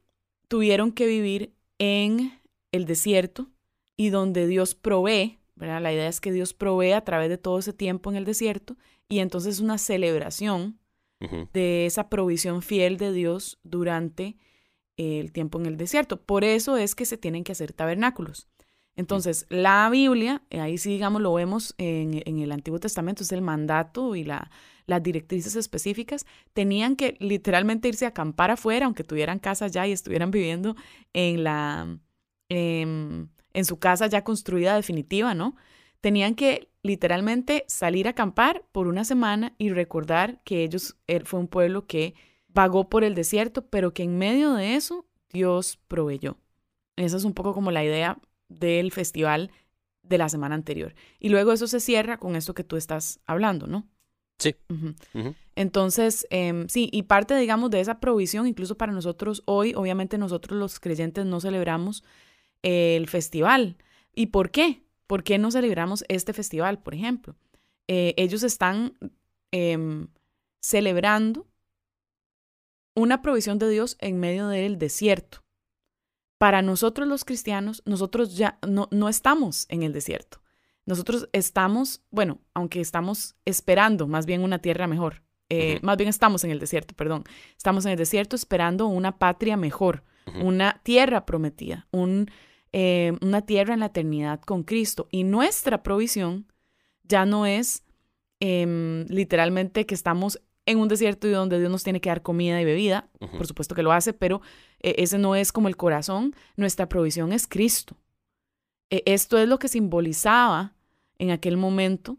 tuvieron 0.49 0.93
que 0.93 1.07
vivir 1.07 1.55
en 1.79 2.41
el 2.73 2.85
desierto 2.87 3.51
y 3.97 4.11
donde 4.11 4.47
Dios 4.47 4.75
provee, 4.75 5.39
¿verdad? 5.55 5.81
La 5.81 5.93
idea 5.93 6.09
es 6.09 6.21
que 6.21 6.33
Dios 6.33 6.55
provee 6.55 6.93
a 6.93 7.05
través 7.05 7.29
de 7.29 7.39
todo 7.39 7.59
ese 7.59 7.73
tiempo 7.73 8.11
en 8.11 8.17
el 8.17 8.25
desierto 8.25 8.77
y 9.09 9.21
entonces 9.21 9.55
es 9.55 9.61
una 9.61 9.79
celebración 9.79 10.79
de 11.53 11.87
esa 11.87 12.11
provisión 12.11 12.61
fiel 12.61 12.99
de 12.99 13.11
Dios 13.11 13.59
durante 13.63 14.37
el 14.99 15.33
tiempo 15.33 15.59
en 15.59 15.67
el 15.67 15.77
desierto. 15.79 16.21
Por 16.21 16.45
eso 16.45 16.77
es 16.77 16.95
que 16.95 17.07
se 17.07 17.17
tienen 17.17 17.43
que 17.43 17.53
hacer 17.53 17.73
tabernáculos. 17.73 18.49
Entonces, 18.97 19.47
la 19.51 19.89
Biblia, 19.91 20.43
eh, 20.49 20.61
ahí 20.61 20.79
sí, 20.79 20.91
digamos, 20.91 21.21
lo 21.21 21.33
vemos 21.35 21.75
en, 21.77 22.23
el 22.27 22.51
Antiguo 22.51 22.81
Testamento, 22.81 23.23
es 23.23 23.33
el 23.33 23.43
mandato 23.43 24.17
y 24.17 24.25
la, 24.25 24.51
las 24.87 25.03
directrices 25.03 25.55
específicas, 25.55 26.25
tenían 26.55 26.97
que 26.97 27.17
literalmente 27.21 27.89
irse 27.89 28.07
a 28.07 28.09
acampar 28.09 28.51
afuera, 28.51 28.87
aunque 28.87 29.05
tuvieran 29.05 29.39
casa 29.39 29.67
ya 29.69 29.87
y 29.87 29.93
estuvieran 29.93 30.31
viviendo 30.31 30.77
en 31.13 31.45
la, 31.45 31.99
em, 32.49 33.29
en 33.57 33.65
su 33.65 33.79
casa 33.79 34.07
ya 34.07 34.23
construida 34.23 34.77
definitiva, 34.77 35.35
¿no? 35.35 35.57
Tenían 36.03 36.35
que 36.35 36.69
literalmente 36.83 37.65
salir 37.69 38.07
a 38.07 38.11
acampar 38.11 38.67
por 38.71 38.87
una 38.87 39.03
semana 39.03 39.55
y 39.57 39.71
recordar 39.71 40.43
que 40.45 40.63
ellos 40.63 40.99
er, 41.07 41.25
fue 41.25 41.41
un 41.41 41.49
pueblo 41.49 41.87
que 41.87 42.15
vagó 42.49 42.91
por 42.91 43.03
el 43.03 43.15
desierto, 43.15 43.67
pero 43.67 43.95
que 43.95 44.03
en 44.03 44.19
medio 44.19 44.53
de 44.53 44.75
eso 44.75 45.07
Dios 45.33 45.79
proveyó. 45.89 46.37
Esa 46.97 47.17
es 47.17 47.25
un 47.25 47.33
poco 47.33 47.55
como 47.55 47.71
la 47.71 47.83
idea 47.83 48.19
del 48.51 48.93
festival 48.93 49.51
de 50.03 50.19
la 50.19 50.29
semana 50.29 50.55
anterior. 50.55 50.95
Y 51.19 51.31
luego 51.31 51.53
eso 51.53 51.67
se 51.67 51.81
cierra 51.81 52.19
con 52.19 52.37
esto 52.37 52.53
que 52.53 52.63
tú 52.63 52.77
estás 52.77 53.21
hablando, 53.25 53.67
¿no? 53.67 53.89
Sí. 54.39 54.55
Entonces, 55.55 56.27
em, 56.29 56.69
sí, 56.69 56.91
y 56.93 57.05
parte, 57.05 57.35
digamos, 57.37 57.71
de 57.71 57.81
esa 57.81 58.01
provisión, 58.01 58.47
incluso 58.47 58.77
para 58.77 58.93
nosotros 58.93 59.43
hoy, 59.47 59.73
obviamente 59.75 60.19
nosotros 60.19 60.59
los 60.59 60.79
creyentes 60.79 61.25
no 61.25 61.41
celebramos 61.41 62.05
el 62.63 63.09
festival. 63.09 63.77
¿Y 64.15 64.27
por 64.27 64.51
qué? 64.51 64.83
¿Por 65.07 65.23
qué 65.23 65.39
no 65.39 65.51
celebramos 65.51 66.05
este 66.09 66.33
festival, 66.33 66.83
por 66.83 66.95
ejemplo? 66.95 67.37
Eh, 67.89 68.15
ellos 68.17 68.43
están 68.43 68.99
em, 69.53 70.09
celebrando 70.61 71.47
una 72.95 73.23
provisión 73.23 73.59
de 73.59 73.69
Dios 73.69 73.97
en 74.01 74.19
medio 74.19 74.49
del 74.49 74.79
desierto 74.79 75.47
para 76.39 76.63
nosotros 76.63 77.09
los 77.09 77.25
cristianos, 77.25 77.83
nosotros 77.87 78.37
ya 78.37 78.59
no, 78.67 78.89
no 78.91 79.09
estamos 79.09 79.67
en 79.69 79.83
el 79.83 79.93
desierto. 79.93 80.43
Nosotros 80.85 81.29
estamos, 81.33 82.03
bueno, 82.11 82.41
aunque 82.55 82.81
estamos 82.81 83.37
esperando 83.45 84.07
más 84.07 84.27
bien 84.27 84.43
una 84.43 84.61
tierra 84.61 84.87
mejor, 84.87 85.23
eh, 85.49 85.79
más 85.83 85.97
bien 85.97 86.09
estamos 86.09 86.45
en 86.45 86.51
el 86.51 86.61
desierto, 86.61 86.95
perdón, 86.95 87.25
estamos 87.57 87.85
en 87.87 87.93
el 87.93 87.99
desierto 87.99 88.37
esperando 88.37 88.87
una 88.87 89.19
patria 89.19 89.57
mejor, 89.57 90.05
una 90.43 90.81
tierra 90.83 91.27
prometida, 91.27 91.87
un, 91.91 92.31
eh, 92.73 93.13
una 93.21 93.43
tierra 93.43 93.75
en 93.75 93.81
la 93.81 93.87
eternidad 93.87 94.41
con 94.41 94.63
Cristo. 94.63 95.09
Y 95.11 95.25
nuestra 95.25 95.83
provisión 95.83 96.47
ya 97.05 97.25
no 97.25 97.47
es 97.47 97.85
em, 98.41 99.07
literalmente 99.09 99.87
que 99.87 99.95
estamos 99.95 100.41
en 100.67 100.79
un 100.79 100.89
desierto 100.89 101.29
y 101.29 101.31
donde 101.31 101.59
Dios 101.59 101.71
nos 101.71 101.85
tiene 101.85 102.01
que 102.01 102.09
dar 102.09 102.23
comida 102.23 102.61
y 102.61 102.65
bebida, 102.65 103.09
por 103.19 103.47
supuesto 103.47 103.75
que 103.75 103.85
lo 103.85 103.93
hace, 103.93 104.13
pero 104.13 104.43
eh, 104.81 104.97
ese 104.99 105.17
no 105.17 105.37
es 105.37 105.53
como 105.53 105.69
el 105.69 105.77
corazón, 105.77 106.35
nuestra 106.57 106.89
provisión 106.89 107.33
es 107.33 107.47
Cristo. 107.47 107.97
E, 108.91 109.03
esto 109.07 109.39
es 109.39 109.49
lo 109.49 109.59
que 109.59 109.69
simbolizaba 109.69 110.75
en 111.19 111.31
aquel 111.31 111.57
momento 111.57 112.19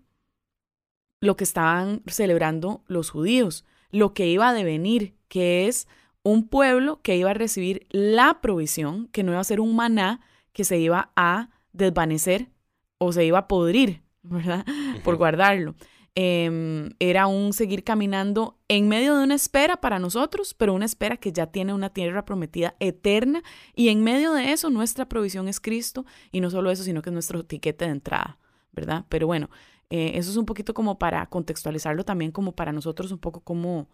lo 1.19 1.35
que 1.35 1.43
estaban 1.43 2.03
celebrando 2.07 2.83
los 2.87 3.09
judíos, 3.09 3.65
lo 3.91 4.13
que 4.13 4.27
iba 4.27 4.49
a 4.49 4.53
devenir, 4.53 5.15
que 5.27 5.67
es 5.67 5.87
un 6.27 6.47
pueblo 6.47 7.01
que 7.01 7.15
iba 7.15 7.31
a 7.31 7.33
recibir 7.33 7.87
la 7.89 8.41
provisión, 8.41 9.07
que 9.07 9.23
no 9.23 9.31
iba 9.31 9.39
a 9.39 9.45
ser 9.45 9.59
un 9.59 9.75
maná 9.75 10.21
que 10.53 10.63
se 10.63 10.77
iba 10.77 11.11
a 11.15 11.49
desvanecer 11.71 12.49
o 12.97 13.11
se 13.11 13.25
iba 13.25 13.39
a 13.39 13.47
podrir, 13.47 14.01
¿verdad? 14.23 14.65
Por 15.03 15.15
guardarlo. 15.15 15.75
Em, 16.15 16.89
era 16.99 17.27
un 17.27 17.53
seguir 17.53 17.83
caminando 17.83 18.57
en 18.67 18.87
medio 18.87 19.15
de 19.15 19.23
una 19.23 19.35
espera 19.35 19.77
para 19.77 19.99
nosotros, 19.99 20.55
pero 20.55 20.73
una 20.73 20.85
espera 20.85 21.17
que 21.17 21.31
ya 21.31 21.47
tiene 21.47 21.75
una 21.75 21.91
tierra 21.91 22.25
prometida 22.25 22.75
eterna 22.79 23.43
y 23.75 23.89
en 23.89 24.03
medio 24.03 24.33
de 24.33 24.51
eso 24.51 24.71
nuestra 24.71 25.07
provisión 25.07 25.47
es 25.47 25.59
Cristo 25.59 26.05
y 26.31 26.41
no 26.41 26.49
solo 26.49 26.71
eso, 26.71 26.83
sino 26.83 27.03
que 27.03 27.11
es 27.11 27.13
nuestro 27.13 27.45
tiquete 27.45 27.85
de 27.85 27.91
entrada, 27.91 28.39
¿verdad? 28.71 29.05
Pero 29.09 29.27
bueno, 29.27 29.51
eh, 29.91 30.13
eso 30.15 30.31
es 30.31 30.37
un 30.37 30.47
poquito 30.47 30.73
como 30.73 30.97
para 30.97 31.23
contextualizarlo 31.27 32.03
también 32.03 32.31
como 32.31 32.53
para 32.53 32.71
nosotros 32.71 33.11
un 33.11 33.19
poco 33.19 33.41
como 33.41 33.87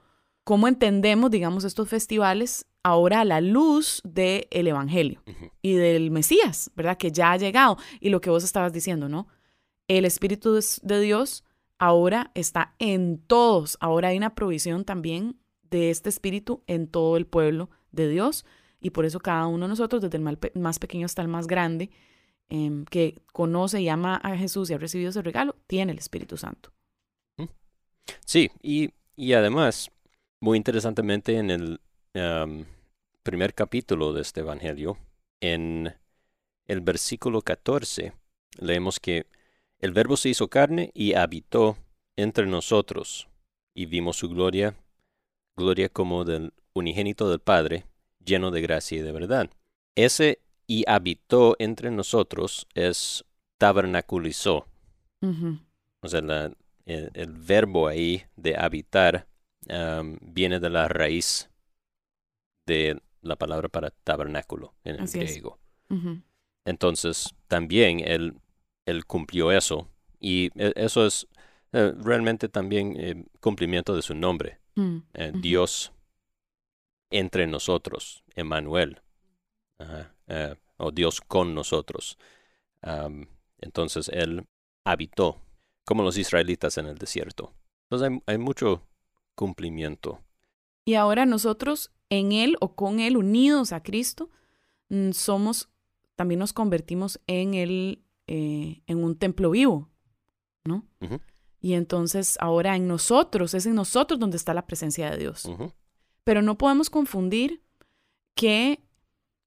cómo 0.43 0.67
entendemos, 0.67 1.31
digamos, 1.31 1.63
estos 1.63 1.89
festivales 1.89 2.65
ahora 2.83 3.21
a 3.21 3.25
la 3.25 3.41
luz 3.41 4.01
del 4.03 4.47
Evangelio 4.51 5.23
y 5.61 5.73
del 5.73 6.11
Mesías, 6.11 6.69
¿verdad? 6.75 6.97
Que 6.97 7.11
ya 7.11 7.31
ha 7.31 7.37
llegado 7.37 7.77
y 7.99 8.09
lo 8.09 8.21
que 8.21 8.29
vos 8.29 8.43
estabas 8.43 8.73
diciendo, 8.73 9.07
¿no? 9.07 9.27
El 9.87 10.05
Espíritu 10.05 10.53
de 10.53 10.99
Dios 11.01 11.43
ahora 11.77 12.31
está 12.33 12.75
en 12.79 13.19
todos. 13.19 13.77
Ahora 13.79 14.09
hay 14.09 14.17
una 14.17 14.35
provisión 14.35 14.85
también 14.85 15.37
de 15.69 15.89
este 15.89 16.09
espíritu 16.09 16.63
en 16.67 16.87
todo 16.87 17.17
el 17.17 17.25
pueblo 17.25 17.69
de 17.91 18.09
Dios. 18.09 18.45
Y 18.79 18.91
por 18.91 19.05
eso 19.05 19.19
cada 19.19 19.47
uno 19.47 19.65
de 19.65 19.69
nosotros, 19.69 20.01
desde 20.01 20.17
el 20.17 20.61
más 20.61 20.79
pequeño 20.79 21.05
hasta 21.05 21.21
el 21.21 21.27
más 21.27 21.47
grande, 21.47 21.89
em, 22.49 22.85
que 22.85 23.21
conoce 23.31 23.81
y 23.81 23.89
ama 23.89 24.17
a 24.17 24.37
Jesús 24.37 24.69
y 24.69 24.73
ha 24.73 24.77
recibido 24.77 25.09
ese 25.09 25.21
regalo, 25.21 25.55
tiene 25.67 25.93
el 25.93 25.97
Espíritu 25.97 26.37
Santo. 26.37 26.71
Sí, 28.25 28.51
y, 28.61 28.91
y 29.15 29.33
además, 29.33 29.89
muy 30.43 30.57
interesantemente 30.57 31.37
en 31.37 31.49
el 31.49 31.79
primer 33.23 33.53
capítulo 33.53 34.11
de 34.11 34.21
este 34.21 34.41
Evangelio, 34.41 34.97
en 35.39 35.95
el 36.67 36.81
versículo 36.81 37.41
14, 37.41 38.11
leemos 38.59 38.99
que 38.99 39.25
el 39.79 39.93
Verbo 39.93 40.17
se 40.17 40.27
hizo 40.27 40.49
carne 40.49 40.91
y 40.93 41.13
habitó 41.13 41.77
entre 42.17 42.45
nosotros, 42.45 43.29
y 43.73 43.85
vimos 43.85 44.17
su 44.17 44.27
gloria, 44.27 44.75
gloria 45.55 45.87
como 45.87 46.25
del 46.25 46.51
unigénito 46.73 47.29
del 47.29 47.39
Padre, 47.39 47.85
lleno 48.19 48.51
de 48.51 48.61
gracia 48.61 48.99
y 48.99 49.01
de 49.01 49.13
verdad. 49.13 49.49
Ese 49.95 50.39
y 50.67 50.83
habitó 50.89 51.55
entre 51.57 51.89
nosotros 51.89 52.67
es 52.73 53.23
tabernaculizó. 53.59 54.67
O 56.01 56.07
sea, 56.09 56.51
el, 56.85 57.31
verbo 57.31 57.87
ahí 57.87 58.23
de 58.35 58.57
habitar 58.57 59.25
viene 60.21 60.59
de 60.59 60.69
la 60.69 60.87
raíz 60.87 61.49
de 62.65 63.01
la 63.21 63.35
palabra 63.35 63.69
para 63.69 63.91
tabernáculo 63.91 64.73
en 64.83 64.95
el 65.01 65.07
griego. 65.07 65.59
Entonces, 66.65 67.35
también 67.47 67.99
él 67.99 69.05
cumplió 69.05 69.51
eso. 69.51 69.87
Y 70.23 70.49
e, 70.55 70.73
eso 70.75 71.05
es 71.05 71.27
eh, 71.73 71.93
realmente 71.97 72.49
también 72.49 72.95
eh, 72.97 73.25
cumplimiento 73.39 73.95
de 73.95 74.01
su 74.01 74.15
nombre. 74.15 74.59
Mm, 74.75 74.97
eh, 75.13 75.31
Dios 75.35 75.91
entre 77.11 77.45
nosotros, 77.45 78.23
Emmanuel, 78.35 79.01
o 80.77 80.91
Dios 80.91 81.21
con 81.21 81.53
nosotros. 81.53 82.17
entonces 83.59 84.09
Él 84.09 84.45
habitó, 84.83 85.39
como 85.85 86.01
los 86.01 86.17
israelitas 86.17 86.77
en 86.79 86.87
el 86.87 86.97
desierto. 86.97 87.53
Entonces 87.89 88.23
hay, 88.25 88.37
mucho 88.39 88.81
cumplimiento. 89.35 90.21
Y 90.85 90.95
ahora 90.95 91.25
nosotros 91.25 91.91
en 92.09 92.31
Él 92.31 92.57
o 92.59 92.75
con 92.75 92.99
Él, 92.99 93.17
unidos 93.17 93.71
a 93.71 93.81
Cristo, 93.81 94.29
mm, 94.89 95.11
somos, 95.11 95.69
también 96.15 96.39
nos 96.39 96.53
convertimos 96.53 97.19
en, 97.27 97.53
el, 97.53 98.03
eh, 98.27 98.81
en 98.87 99.03
un 99.03 99.17
templo 99.17 99.51
vivo, 99.51 99.89
¿no? 100.63 100.85
Y 101.59 101.73
entonces 101.73 102.37
ahora 102.41 102.75
en 102.75 102.87
nosotros, 102.87 103.53
es 103.53 103.65
en 103.65 103.75
nosotros 103.75 104.19
donde 104.19 104.37
está 104.37 104.53
la 104.53 104.67
presencia 104.67 105.09
de 105.09 105.17
Dios. 105.17 105.49
Pero 106.23 106.41
no 106.41 106.57
podemos 106.57 106.89
confundir 106.89 107.63
que 108.35 108.83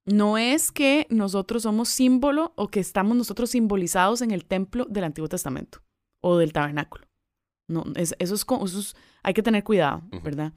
no 0.06 0.38
es 0.38 0.72
que 0.72 1.06
nosotros 1.10 1.64
somos 1.64 1.88
símbolo 1.88 2.52
o 2.56 2.68
que 2.68 2.80
estamos 2.80 3.16
nosotros 3.16 3.50
simbolizados 3.50 4.22
en 4.22 4.30
el 4.30 4.44
templo 4.44 4.86
del 4.86 5.04
Antiguo 5.04 5.28
Testamento 5.28 5.82
o 6.20 6.38
del 6.38 6.52
tabernáculo. 6.52 7.05
No, 7.68 7.84
eso, 7.96 8.14
es, 8.18 8.94
hay 9.22 9.34
que 9.34 9.42
tener 9.42 9.64
cuidado, 9.64 10.02
¿verdad? 10.22 10.52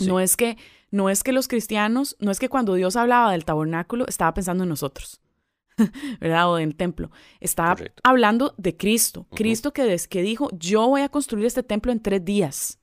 No, 0.00 0.20
es 0.20 0.36
que, 0.36 0.56
no 0.90 1.10
es 1.10 1.22
que 1.22 1.32
los 1.32 1.48
cristianos, 1.48 2.16
no 2.20 2.30
es 2.30 2.38
que 2.38 2.48
cuando 2.48 2.74
Dios 2.74 2.96
hablaba 2.96 3.32
del 3.32 3.44
tabernáculo 3.44 4.06
estaba 4.06 4.34
pensando 4.34 4.64
en 4.64 4.68
nosotros, 4.68 5.20
¿verdad? 6.20 6.50
O 6.50 6.56
del 6.56 6.76
templo. 6.76 7.10
Estaba 7.40 7.76
hablando 8.02 8.54
de 8.56 8.76
Cristo. 8.76 9.26
Cristo 9.34 9.72
que, 9.72 9.96
que 10.08 10.22
dijo, 10.22 10.48
yo 10.52 10.86
voy 10.88 11.02
a 11.02 11.08
construir 11.08 11.46
este 11.46 11.62
templo 11.62 11.92
en 11.92 12.00
tres 12.00 12.24
días 12.24 12.78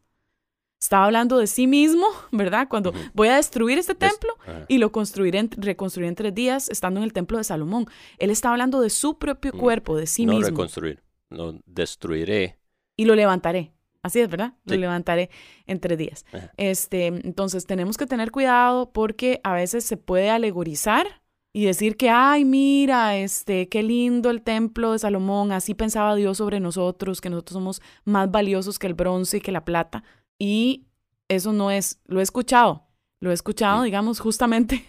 estaba 0.81 1.05
hablando 1.05 1.37
de 1.37 1.47
sí 1.47 1.67
mismo, 1.67 2.05
¿verdad? 2.31 2.67
Cuando 2.67 2.91
voy 3.13 3.27
a 3.27 3.35
destruir 3.35 3.77
este 3.77 3.95
templo 3.95 4.35
y 4.67 4.79
lo 4.79 4.91
construiré, 4.91 5.47
reconstruiré 5.55 6.09
en 6.09 6.15
tres 6.15 6.33
días, 6.33 6.69
estando 6.69 6.99
en 6.99 7.03
el 7.03 7.13
templo 7.13 7.37
de 7.37 7.43
Salomón. 7.43 7.85
Él 8.17 8.31
estaba 8.31 8.53
hablando 8.53 8.81
de 8.81 8.89
su 8.89 9.17
propio 9.17 9.51
mm. 9.53 9.57
cuerpo, 9.57 9.95
de 9.95 10.07
sí 10.07 10.25
mismo. 10.25 10.41
No 10.41 10.47
reconstruir, 10.47 11.03
lo 11.29 11.59
destruiré. 11.65 12.57
Y 13.01 13.05
lo 13.05 13.15
levantaré. 13.15 13.73
Así 14.03 14.19
es, 14.19 14.29
¿verdad? 14.29 14.53
Lo 14.65 14.75
levantaré 14.75 15.31
en 15.65 15.79
tres 15.79 15.97
días. 15.97 16.23
Este, 16.55 17.07
entonces 17.07 17.65
tenemos 17.65 17.97
que 17.97 18.05
tener 18.05 18.29
cuidado 18.29 18.91
porque 18.93 19.41
a 19.43 19.53
veces 19.53 19.83
se 19.83 19.97
puede 19.97 20.29
alegorizar 20.29 21.07
y 21.51 21.65
decir 21.65 21.97
que, 21.97 22.11
ay, 22.11 22.45
mira, 22.45 23.17
este, 23.17 23.69
qué 23.69 23.81
lindo 23.81 24.29
el 24.29 24.43
templo 24.43 24.91
de 24.91 24.99
Salomón, 24.99 25.51
así 25.51 25.73
pensaba 25.73 26.15
Dios 26.15 26.37
sobre 26.37 26.59
nosotros, 26.59 27.21
que 27.21 27.31
nosotros 27.31 27.55
somos 27.55 27.81
más 28.05 28.29
valiosos 28.29 28.77
que 28.77 28.85
el 28.85 28.93
bronce 28.93 29.37
y 29.37 29.41
que 29.41 29.51
la 29.51 29.65
plata. 29.65 30.03
Y 30.37 30.85
eso 31.27 31.53
no 31.53 31.71
es, 31.71 31.99
lo 32.05 32.19
he 32.19 32.23
escuchado, 32.23 32.87
lo 33.19 33.31
he 33.31 33.33
escuchado, 33.33 33.81
digamos, 33.81 34.19
justamente 34.19 34.85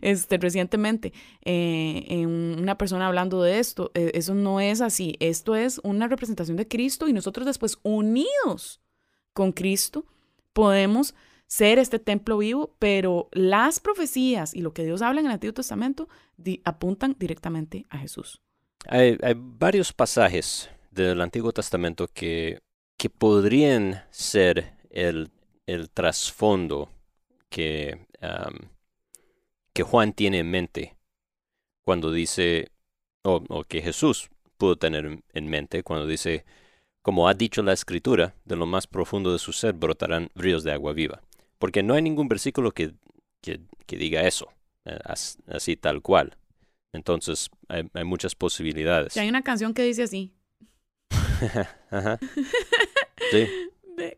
este, 0.00 0.38
recientemente, 0.38 1.12
eh, 1.44 2.26
una 2.26 2.78
persona 2.78 3.06
hablando 3.06 3.42
de 3.42 3.58
esto. 3.58 3.90
E, 3.94 4.12
eso 4.14 4.34
no 4.34 4.60
es 4.60 4.80
así. 4.80 5.16
Esto 5.20 5.54
es 5.56 5.80
una 5.82 6.08
representación 6.08 6.56
de 6.56 6.68
Cristo 6.68 7.08
y 7.08 7.12
nosotros 7.12 7.46
después, 7.46 7.78
unidos 7.82 8.80
con 9.32 9.52
Cristo, 9.52 10.04
podemos 10.52 11.14
ser 11.46 11.78
este 11.78 11.98
templo 11.98 12.38
vivo, 12.38 12.74
pero 12.78 13.28
las 13.32 13.80
profecías 13.80 14.54
y 14.54 14.62
lo 14.62 14.72
que 14.72 14.84
Dios 14.84 15.02
habla 15.02 15.20
en 15.20 15.26
el 15.26 15.32
Antiguo 15.32 15.54
Testamento 15.54 16.08
apuntan 16.64 17.14
directamente 17.18 17.86
a 17.88 17.98
Jesús. 17.98 18.40
Hay, 18.88 19.16
hay, 19.22 19.34
varios 19.36 19.92
pasajes 19.92 20.70
del 20.90 21.20
Antiguo 21.20 21.52
Testamento 21.52 22.08
que, 22.08 22.60
que 22.96 23.10
podrían 23.10 24.02
ser 24.10 24.74
el, 24.90 25.30
el 25.66 25.90
trasfondo 25.90 26.90
que, 27.48 28.06
que 29.76 29.82
Juan 29.82 30.14
tiene 30.14 30.38
en 30.38 30.50
mente 30.50 30.96
cuando 31.84 32.10
dice, 32.10 32.70
o, 33.22 33.62
que 33.64 33.82
Jesús 33.82 34.30
pudo 34.56 34.76
tener 34.76 35.20
en 35.34 35.48
mente 35.48 35.82
cuando 35.82 36.06
dice, 36.06 36.46
como 37.02 37.28
ha 37.28 37.34
dicho 37.34 37.62
la 37.62 37.74
escritura, 37.74 38.34
de 38.46 38.56
lo 38.56 38.64
más 38.64 38.86
profundo 38.86 39.34
de 39.34 39.38
su 39.38 39.52
ser 39.52 39.74
brotarán 39.74 40.30
ríos 40.34 40.64
de 40.64 40.72
agua 40.72 40.94
viva. 40.94 41.20
Porque 41.58 41.82
no 41.82 41.92
hay 41.92 42.00
ningún 42.00 42.26
versículo 42.26 42.72
que, 42.72 42.94
que, 43.42 43.60
diga 43.86 44.22
eso, 44.26 44.48
eh, 44.86 44.98
así 45.46 45.76
tal 45.76 46.00
cual. 46.00 46.38
Entonces 46.94 47.50
hay, 47.68 47.86
hay 47.92 48.04
muchas 48.04 48.34
posibilidades. 48.34 49.14
hay 49.18 49.28
una 49.28 49.42
canción 49.42 49.74
que 49.74 49.82
dice 49.82 50.04
así. 50.04 50.32
Sí. 53.30 53.48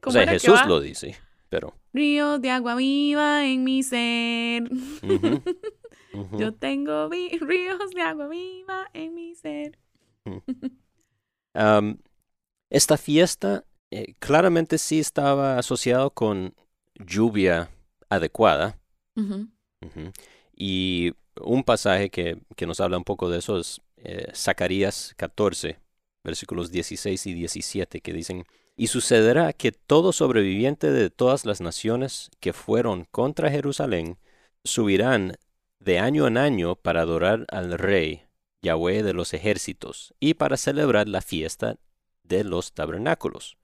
O 0.04 0.10
sea, 0.10 0.26
Jesús 0.26 0.60
lo 0.66 0.80
dice, 0.80 1.16
pero... 1.48 1.74
Ríos 1.92 2.40
de 2.40 2.50
agua 2.50 2.74
viva 2.76 3.46
en 3.46 3.64
mi 3.64 3.82
ser. 3.82 4.70
Yo 6.38 6.54
tengo 6.54 7.08
ríos 7.08 7.90
de 7.94 8.00
agua 8.00 8.28
viva 8.28 8.88
en 8.92 9.14
mi 9.14 9.34
ser. 9.34 9.78
esta 12.70 12.96
fiesta 12.96 13.64
eh, 13.90 14.14
claramente 14.18 14.78
sí 14.78 14.98
estaba 14.98 15.58
asociado 15.58 16.10
con 16.10 16.54
lluvia 16.94 17.70
adecuada. 18.08 18.78
Y 20.54 21.12
un 21.40 21.64
pasaje 21.64 22.10
que, 22.10 22.38
que, 22.56 22.66
nos 22.66 22.80
habla 22.80 22.98
un 22.98 23.04
poco 23.04 23.30
de 23.30 23.38
eso 23.38 23.58
es 23.58 23.80
eh, 23.96 24.30
Zacarías 24.34 25.14
14, 25.16 25.78
versículos 26.22 26.70
16 26.70 27.26
y 27.26 27.34
17, 27.34 28.00
que 28.00 28.12
dicen, 28.12 28.44
y 28.78 28.86
sucederá 28.86 29.52
que 29.52 29.72
todo 29.72 30.12
sobreviviente 30.12 30.92
de 30.92 31.10
todas 31.10 31.44
las 31.44 31.60
naciones 31.60 32.30
que 32.38 32.52
fueron 32.52 33.06
contra 33.10 33.50
Jerusalén 33.50 34.18
subirán 34.62 35.36
de 35.80 35.98
año 35.98 36.28
en 36.28 36.38
año 36.38 36.76
para 36.76 37.00
adorar 37.00 37.44
al 37.50 37.76
Rey, 37.76 38.22
Yahweh 38.62 39.02
de 39.02 39.14
los 39.14 39.34
ejércitos, 39.34 40.14
y 40.20 40.34
para 40.34 40.56
celebrar 40.56 41.08
la 41.08 41.22
fiesta 41.22 41.76
de 42.22 42.44
los 42.44 42.72
tabernáculos. 42.72 43.56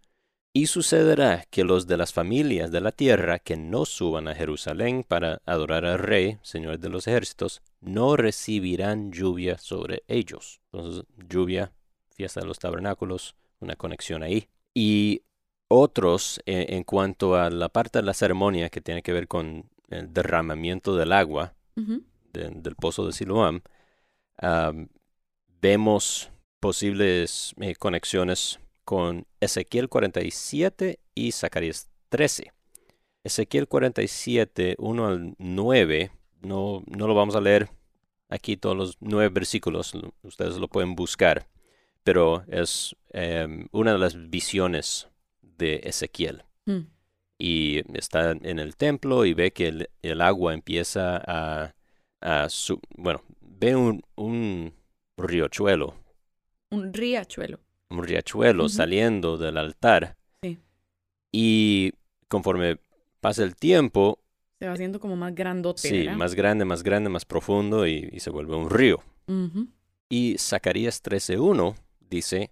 Y 0.53 0.66
sucederá 0.66 1.44
que 1.48 1.62
los 1.62 1.87
de 1.87 1.96
las 1.96 2.12
familias 2.12 2.72
de 2.72 2.81
la 2.81 2.90
tierra 2.90 3.38
que 3.38 3.57
no 3.57 3.85
suban 3.85 4.27
a 4.27 4.35
Jerusalén 4.35 5.05
para 5.07 5.40
adorar 5.46 5.85
al 5.85 6.00
Rey, 6.00 6.38
Señor 6.42 6.81
de 6.81 6.88
los 6.88 7.07
ejércitos, 7.07 7.62
no 7.81 8.16
recibirán 8.16 9.12
lluvia 9.12 9.59
sobre 9.59 10.03
ellos. 10.09 10.61
Entonces, 10.72 11.05
lluvia, 11.29 11.72
fiesta 12.11 12.40
de 12.40 12.46
los 12.46 12.59
tabernáculos, 12.59 13.37
una 13.61 13.77
conexión 13.77 14.24
ahí 14.24 14.48
y 14.75 15.23
otros 15.69 16.41
eh, 16.47 16.67
en 16.71 16.85
cuanto 16.85 17.37
a 17.37 17.49
la 17.51 17.69
parte 17.69 18.01
de 18.01 18.05
la 18.05 18.15
ceremonia 18.15 18.69
que 18.69 18.81
tiene 18.81 19.03
que 19.03 19.13
ver 19.13 19.29
con 19.29 19.71
el 19.89 20.13
derramamiento 20.13 20.97
del 20.97 21.13
agua 21.13 21.55
del 22.33 22.75
pozo 22.77 23.07
de 23.07 23.13
Siloam, 23.13 23.63
vemos 25.61 26.31
posibles 26.61 27.55
eh, 27.61 27.75
conexiones 27.75 28.61
con 28.85 29.27
Ezequiel 29.41 29.89
47 29.89 30.99
y 31.15 31.33
Zacarías 31.33 31.89
13. 32.09 32.53
Ezequiel 33.23 33.69
47, 33.69 34.77
1 34.79 35.07
al 35.07 35.35
9, 35.39 36.11
no, 36.43 36.83
no 36.87 37.07
lo 37.07 37.15
vamos 37.15 37.35
a 37.37 37.41
leer 37.41 37.71
aquí 38.29 38.57
todos 38.57 38.77
los 38.77 38.97
nueve 39.01 39.29
versículos, 39.29 39.95
ustedes 40.23 40.57
lo 40.57 40.69
pueden 40.69 40.95
buscar 40.95 41.47
pero 42.05 42.45
es 42.49 42.95
em, 43.11 43.67
una 43.73 43.93
de 43.93 43.99
las 43.99 44.31
visiones 44.31 45.09
de 45.43 45.81
Ezequiel. 45.85 46.45
Mm. 46.67 46.81
Y 47.38 47.83
está 47.99 48.31
en 48.31 48.59
el 48.59 48.77
templo 48.77 49.25
y 49.25 49.35
ve 49.35 49.53
que 49.53 49.88
el, 50.03 50.21
agua 50.21 50.55
empieza 50.55 51.21
a, 51.27 51.75
bueno, 52.97 53.23
ve 53.40 53.75
un, 53.75 54.03
un 54.14 54.73
riachuelo. 55.17 55.95
Un 56.71 56.93
riachuelo. 56.93 57.59
Un 57.90 58.05
riachuelo 58.05 58.69
saliendo 58.69 59.37
del 59.37 59.59
altar. 59.59 60.17
Sí. 60.43 60.59
Y 61.33 61.93
conforme 62.29 62.79
pasa 63.21 63.43
el 63.43 63.57
tiempo... 63.57 64.21
Se 64.59 64.67
va 64.67 64.75
haciendo 64.75 65.01
como 65.01 65.17
más 65.17 65.35
grandote. 65.35 65.88
Sí, 65.88 66.09
más 66.09 66.35
grande, 66.35 66.64
más 66.64 66.83
grande, 66.83 67.11
más 67.11 67.25
profundo 67.25 67.87
y, 67.87 68.21
se 68.21 68.31
vuelve 68.31 68.55
un 68.55 68.71
río. 68.71 69.03
Y 70.09 70.37
Zacarías 70.38 71.03
13.1 71.03 71.75
dice, 72.11 72.51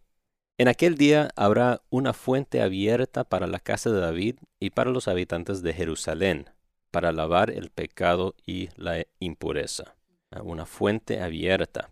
En 0.59 0.69
aquel 0.69 0.97
día 0.97 1.31
habrá 1.37 1.83
una 1.91 2.13
fuente 2.13 2.63
abierta 2.63 3.25
para 3.25 3.47
la 3.47 3.61
casa 3.61 3.91
de 3.91 4.01
David 4.01 4.37
y 4.61 4.71
para 4.71 4.91
los 4.91 5.09
habitantes 5.09 5.63
de 5.63 5.73
Jerusalén, 5.73 6.51
para 6.91 7.13
lavar 7.13 7.51
el 7.51 7.71
pecado 7.71 8.35
y 8.47 8.69
la 8.77 9.05
impureza. 9.19 9.97
Ah, 10.31 10.43
una 10.43 10.67
fuente 10.67 11.21
abierta. 11.21 11.91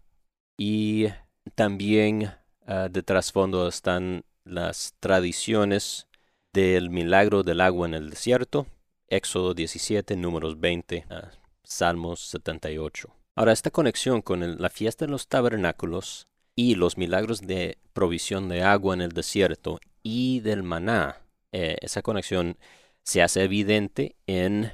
Y 0.56 1.08
también 1.54 2.32
ah, 2.66 2.88
de 2.90 3.02
trasfondo 3.02 3.68
están 3.68 4.24
las 4.44 4.94
tradiciones 5.00 6.06
del 6.52 6.90
milagro 6.90 7.42
del 7.42 7.60
agua 7.60 7.86
en 7.86 7.94
el 7.94 8.10
desierto, 8.10 8.66
Éxodo 9.08 9.54
17, 9.54 10.16
números 10.16 10.58
20, 10.60 11.06
ah, 11.10 11.30
Salmos 11.64 12.20
78. 12.20 13.14
Ahora, 13.36 13.52
esta 13.52 13.70
conexión 13.70 14.22
con 14.22 14.60
la 14.60 14.70
fiesta 14.70 15.06
de 15.06 15.10
los 15.10 15.28
tabernáculos 15.28 16.28
y 16.56 16.74
los 16.74 16.96
milagros 16.98 17.40
de 17.42 17.78
provisión 17.92 18.48
de 18.48 18.62
agua 18.62 18.94
en 18.94 19.00
el 19.00 19.12
desierto 19.12 19.80
y 20.02 20.40
del 20.40 20.62
maná, 20.62 21.22
eh, 21.52 21.76
esa 21.80 22.02
conexión 22.02 22.56
se 23.02 23.22
hace 23.22 23.42
evidente 23.44 24.16
en 24.26 24.72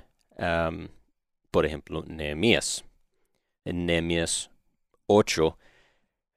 por 1.51 1.65
ejemplo, 1.65 2.05
Nehemías. 2.07 2.85
En 3.65 3.87
Nehemías 3.87 4.51
8, 5.07 5.59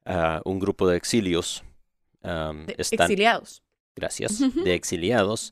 ah, 0.05 0.41
un 0.45 0.59
grupo 0.59 0.87
de 0.87 0.95
exilios 0.97 1.63
um, 2.23 2.65
De- 2.65 2.75
están, 2.77 3.05
Exiliados. 3.11 3.61
gracias, 3.95 4.39
de 4.63 4.73
exiliados, 4.73 5.51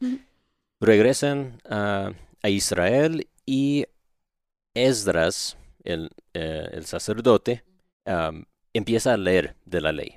regresan 0.80 1.62
a, 1.70 2.14
a 2.42 2.50
Israel 2.50 3.28
y 3.46 3.86
Esdras, 4.74 5.58
el, 5.84 6.12
eh, 6.34 6.70
el 6.72 6.86
sacerdote, 6.86 7.64
empieza 8.74 9.14
a 9.14 9.18
leer 9.18 9.56
de 9.66 9.82
la 9.82 9.92
ley, 9.92 10.16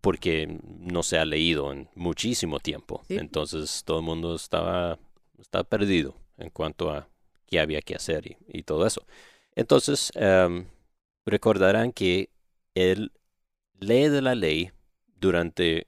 porque 0.00 0.58
no 0.62 1.02
se 1.02 1.18
ha 1.18 1.24
leído 1.24 1.72
en 1.72 1.88
muchísimo 1.94 2.60
tiempo. 2.60 3.02
Sí. 3.08 3.16
Entonces 3.16 3.82
todo 3.84 3.98
el 3.98 4.04
mundo 4.04 4.34
estaba, 4.34 4.98
estaba 5.38 5.64
perdido 5.64 6.16
en 6.38 6.50
cuanto 6.50 6.90
a 6.90 7.08
qué 7.46 7.60
había 7.60 7.82
que 7.82 7.94
hacer 7.94 8.26
y, 8.26 8.36
y 8.48 8.62
todo 8.62 8.86
eso. 8.86 9.04
Entonces, 9.54 10.10
am, 10.16 10.66
recordarán 11.26 11.92
que 11.92 12.30
él 12.74 13.12
lee 13.78 14.08
de 14.08 14.22
la 14.22 14.34
ley 14.34 14.72
durante, 15.16 15.86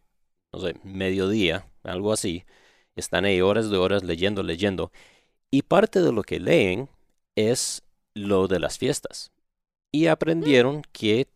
no 0.53 0.61
sé, 0.61 0.74
mediodía, 0.85 1.68
algo 1.83 2.12
así. 2.12 2.44
Están 2.96 3.24
ahí 3.24 3.40
horas 3.40 3.70
de 3.70 3.77
horas 3.77 4.05
leyendo, 4.05 4.42
leyendo. 4.42 4.92
Y 5.50 5.62
parte 5.62 6.03
de 6.03 6.12
lo 6.12 6.22
que 6.22 6.40
leen 6.40 6.88
es 7.37 7.83
lo 8.14 8.48
de 8.48 8.61
las 8.61 8.79
fiestas. 8.79 9.33
Y 9.90 10.07
aprendieron 10.07 10.83
que 10.92 11.29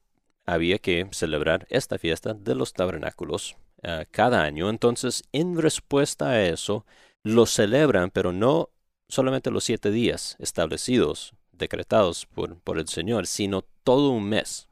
había 0.49 0.79
que 0.79 1.07
celebrar 1.13 1.67
esta 1.69 1.99
fiesta 1.99 2.33
de 2.33 2.55
los 2.55 2.73
tabernáculos 2.73 3.57
ah, 3.83 4.07
cada 4.11 4.43
año. 4.43 4.71
Entonces, 4.71 5.23
en 5.33 5.61
respuesta 5.61 6.31
a 6.31 6.43
eso, 6.43 6.87
lo 7.23 7.45
celebran, 7.45 8.11
pero 8.11 8.33
no 8.33 8.71
solamente 9.09 9.51
los 9.51 9.65
siete 9.65 9.91
días 9.91 10.37
establecidos, 10.39 11.35
decretados 11.53 12.25
por, 12.25 12.59
por 12.61 12.79
el 12.79 12.89
Señor, 12.89 13.27
sino 13.27 13.63
todo 13.85 14.09
un 14.09 14.27
mes 14.27 14.69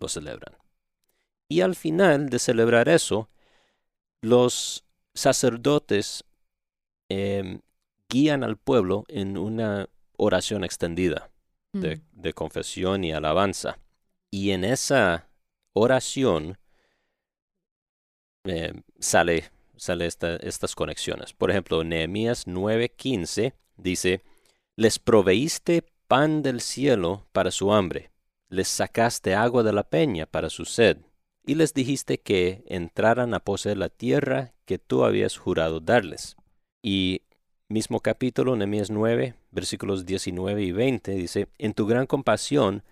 lo 0.00 0.08
celebran. 0.08 0.56
Y 1.48 1.60
al 1.60 1.76
final 1.76 2.28
de 2.28 2.40
celebrar 2.40 2.88
eso, 2.88 3.30
los 4.20 4.84
sacerdotes 5.14 6.24
em, 7.08 7.60
guían 8.08 8.42
al 8.42 8.56
pueblo 8.56 9.04
en 9.06 9.38
una 9.38 9.88
oración 10.16 10.64
extendida 10.64 11.30
de, 11.72 11.96
Mm. 11.96 12.00
de 12.12 12.32
confesión 12.32 13.04
y 13.04 13.12
alabanza. 13.12 13.78
Y 14.34 14.50
en 14.50 14.64
esa 14.64 15.28
oración 15.74 16.58
eh, 18.42 18.72
sale, 18.98 19.44
sale 19.76 20.06
esta- 20.06 20.34
estas 20.38 20.74
conexiones. 20.74 21.32
Por 21.32 21.52
ejemplo, 21.52 21.84
Nehemías 21.84 22.48
9:15 22.48 23.54
dice, 23.76 24.24
les 24.74 24.98
proveíste 24.98 25.84
pan 26.08 26.42
del 26.42 26.60
cielo 26.60 27.28
para 27.30 27.52
su 27.52 27.72
hambre, 27.72 28.10
les 28.48 28.66
sacaste 28.66 29.36
agua 29.36 29.62
de 29.62 29.72
la 29.72 29.84
peña 29.84 30.26
para 30.26 30.50
su 30.50 30.64
sed, 30.64 30.96
y 31.46 31.54
les 31.54 31.72
dijiste 31.72 32.18
que 32.18 32.64
entraran 32.66 33.34
a 33.34 33.38
poseer 33.38 33.76
la 33.78 33.88
tierra 33.88 34.52
que 34.64 34.80
tú 34.80 35.04
habías 35.04 35.36
jurado 35.36 35.78
darles. 35.78 36.34
Y 36.82 37.22
mismo 37.68 38.00
capítulo, 38.00 38.56
Nehemías 38.56 38.90
9, 38.90 39.36
versículos 39.52 40.06
19 40.06 40.60
y 40.64 40.72
20, 40.72 41.12
dice, 41.12 41.46
En 41.56 41.72
tu 41.72 41.86
gran 41.86 42.08
compasión, 42.08 42.82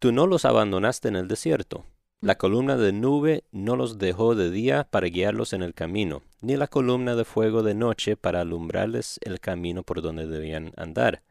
tú 0.00 0.12
no 0.12 0.26
los 0.26 0.44
abandonaste 0.44 1.08
en 1.08 1.16
el 1.16 1.28
desierto. 1.28 1.84
La 2.22 2.36
columna 2.36 2.76
de 2.76 2.92
nube 2.92 3.44
no 3.52 3.76
los 3.76 3.98
dejó 3.98 4.34
de 4.34 4.50
día 4.50 4.88
para 4.90 5.06
guiarlos 5.06 5.52
en 5.52 5.62
el 5.62 5.74
camino, 5.74 6.22
ni 6.40 6.56
la 6.56 6.68
columna 6.68 7.14
de 7.14 7.24
fuego 7.24 7.62
de 7.62 7.74
noche 7.74 8.16
para 8.16 8.40
alumbrarles 8.40 9.18
el 9.22 9.40
camino 9.40 9.82
por 9.82 10.02
donde 10.02 10.26
debían 10.26 10.72
andar. 10.76 11.22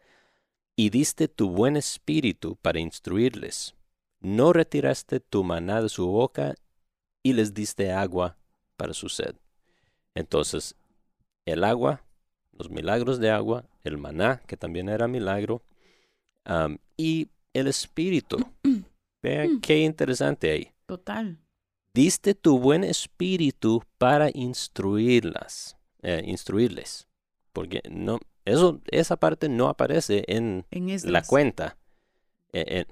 Y 0.75 0.91
diste 0.91 1.27
tu 1.27 1.49
buen 1.49 1.77
espíritu 1.77 2.55
para 2.61 2.79
instruirles. 2.79 3.75
No 4.21 4.53
retiraste 4.53 5.19
tu 5.19 5.43
maná 5.43 5.81
de 5.81 5.89
su 5.89 6.07
boca 6.07 6.55
y 7.23 7.33
les 7.33 7.53
diste 7.53 7.91
agua 7.91 8.37
para 8.77 8.93
su 8.93 9.09
sed. 9.09 9.35
Entonces, 10.15 10.75
el 11.45 11.63
agua, 11.63 12.03
los 12.51 12.69
milagros 12.69 13.19
de 13.19 13.31
agua, 13.31 13.65
el 13.83 13.97
maná, 13.97 14.41
que 14.47 14.57
también 14.57 14.89
era 14.89 15.07
milagro, 15.07 15.63
y 16.97 17.29
el 17.59 17.67
espíritu. 17.67 18.37
Vean 19.23 19.55
Mm. 19.55 19.59
qué 19.61 19.79
interesante 19.79 20.49
ahí. 20.51 20.71
Total. 20.85 21.37
Diste 21.93 22.33
tu 22.35 22.57
buen 22.59 22.83
espíritu 22.83 23.83
para 23.97 24.29
instruirlas, 24.33 25.75
eh, 26.01 26.21
instruirles. 26.25 27.07
Porque 27.51 27.81
no, 27.89 28.19
eso, 28.45 28.79
esa 28.91 29.17
parte 29.17 29.49
no 29.49 29.67
aparece 29.67 30.23
en 30.27 30.65
En 30.71 31.11
la 31.11 31.21
cuenta, 31.23 31.77
en, 32.53 32.77
en- 32.77 32.87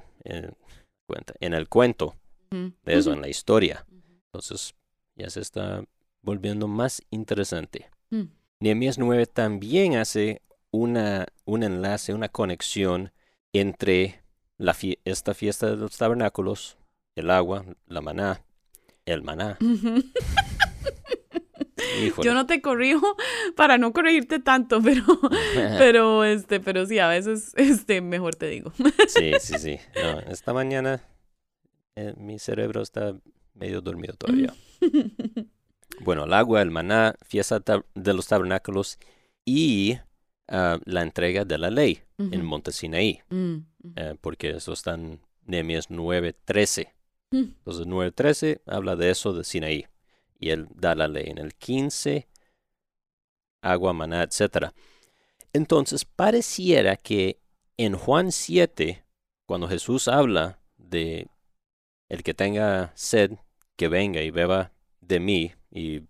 en- 0.45 0.57
cuenta, 1.05 1.33
en 1.39 1.53
el 1.53 1.69
cuento 1.69 2.15
de 2.51 2.73
eso, 2.97 3.13
en 3.13 3.21
la 3.21 3.29
historia. 3.29 3.85
Entonces 4.25 4.73
ya 5.15 5.29
se 5.29 5.39
está 5.41 5.83
volviendo 6.21 6.67
más 6.67 7.01
interesante. 7.09 7.89
Mm. 8.09 8.23
Nehemías 8.59 8.97
9 8.97 9.25
también 9.27 9.95
hace 9.95 10.41
una, 10.71 11.27
un 11.45 11.63
enlace, 11.63 12.13
una 12.13 12.29
conexión 12.29 13.11
entre 13.53 14.21
la 14.57 14.73
fie- 14.73 14.99
esta 15.05 15.33
fiesta 15.33 15.69
de 15.69 15.77
los 15.77 15.97
tabernáculos, 15.97 16.77
el 17.15 17.29
agua, 17.31 17.65
la 17.87 18.01
maná, 18.01 18.43
el 19.05 19.21
maná. 19.23 19.57
Híjole. 22.03 22.25
Yo 22.27 22.33
no 22.33 22.45
te 22.45 22.61
corrijo 22.61 23.15
para 23.55 23.77
no 23.77 23.93
corregirte 23.93 24.39
tanto, 24.39 24.81
pero, 24.81 25.03
pero, 25.77 26.23
este, 26.25 26.59
pero 26.59 26.85
sí, 26.85 26.99
a 26.99 27.07
veces, 27.07 27.53
este, 27.55 28.01
mejor 28.01 28.35
te 28.35 28.47
digo. 28.47 28.71
Sí, 29.07 29.33
sí, 29.39 29.57
sí. 29.59 29.79
No, 30.01 30.19
esta 30.31 30.53
mañana 30.53 31.01
eh, 31.95 32.13
mi 32.17 32.39
cerebro 32.39 32.81
está 32.81 33.15
medio 33.53 33.81
dormido 33.81 34.15
todavía. 34.15 34.53
Bueno, 36.01 36.25
el 36.25 36.33
agua, 36.33 36.61
el 36.61 36.69
maná, 36.69 37.15
fiesta 37.25 37.59
de 37.95 38.13
los 38.13 38.27
tabernáculos 38.27 38.99
y 39.47 39.97
ah, 40.47 40.79
la 40.85 41.01
entrega 41.01 41.45
de 41.45 41.57
la 41.57 41.69
ley 41.69 42.01
en 42.17 42.39
Ujú. 42.39 42.43
Monte 42.43 42.71
Sinaí, 42.71 43.21
Mm, 43.29 43.57
eh, 43.95 44.15
porque 44.21 44.51
eso 44.51 44.73
está 44.73 44.95
en 44.95 45.19
Nehemías 45.45 45.89
9:13. 45.89 46.93
Mm. 47.31 47.37
Entonces 47.37 47.85
9:13 47.87 48.61
habla 48.65 48.95
de 48.95 49.09
eso 49.09 49.33
de 49.33 49.43
Sinaí 49.43 49.85
y 50.39 50.49
él 50.49 50.67
da 50.73 50.95
la 50.95 51.07
ley. 51.07 51.25
En 51.29 51.37
el 51.37 51.53
15, 51.55 52.27
agua, 53.61 53.93
maná, 53.93 54.23
etc. 54.23 54.71
Entonces 55.53 56.05
pareciera 56.05 56.95
que 56.95 57.39
en 57.77 57.95
Juan 57.95 58.31
7, 58.31 59.03
cuando 59.45 59.67
Jesús 59.67 60.07
habla 60.07 60.59
de 60.77 61.27
el 62.09 62.23
que 62.23 62.33
tenga 62.33 62.91
sed, 62.95 63.31
que 63.75 63.87
venga 63.87 64.21
y 64.21 64.31
beba 64.31 64.71
de 65.01 65.19
mí, 65.19 65.53
y 65.71 66.01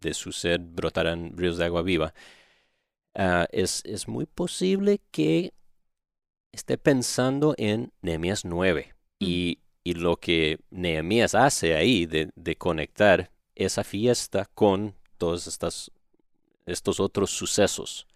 de 0.00 0.14
su 0.14 0.32
sed 0.32 0.60
brotarán 0.60 1.36
ríos 1.36 1.56
de 1.56 1.64
agua 1.64 1.82
viva, 1.82 2.14
ah, 3.16 3.46
es, 3.50 3.82
es 3.84 4.06
muy 4.08 4.26
posible 4.26 5.00
que 5.10 5.52
esté 6.52 6.78
pensando 6.78 7.54
en 7.58 7.92
Nehemías 8.02 8.44
9 8.44 8.94
y, 9.18 9.58
y 9.84 9.94
lo 9.94 10.16
que 10.16 10.58
Nehemías 10.70 11.34
hace 11.34 11.74
ahí 11.74 12.06
de, 12.06 12.30
de 12.34 12.56
conectar 12.56 13.30
esa 13.54 13.84
fiesta 13.84 14.46
con 14.54 14.94
todos 15.18 15.46
estas, 15.46 15.90
estos 16.66 17.00
otros 17.00 17.30
sucesos, 17.30 18.06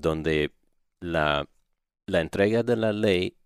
donde 0.00 0.52
la, 1.00 1.48
la 2.06 2.20
entrega 2.20 2.64
de 2.64 2.76
la 2.76 2.92
ley 2.92 3.36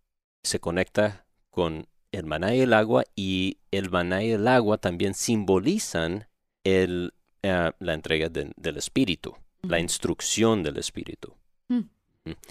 se 0.42 0.58
conecta 0.58 1.26
con 1.50 1.86
el 2.12 2.24
maná 2.24 2.54
y 2.54 2.60
el 2.60 2.72
agua, 2.72 3.04
y 3.14 3.58
el 3.70 3.90
maná 3.90 4.22
y 4.22 4.30
el 4.30 4.48
agua 4.48 4.78
también 4.78 5.14
simbolizan 5.14 6.28
el, 6.64 7.12
eh, 7.42 7.72
la 7.78 7.92
entrega 7.94 8.28
de- 8.30 8.52
del 8.56 8.76
Espíritu, 8.78 9.36
la 9.68 9.79
instrucción 9.81 10.62
del 10.62 10.77
Espíritu. 10.79 11.35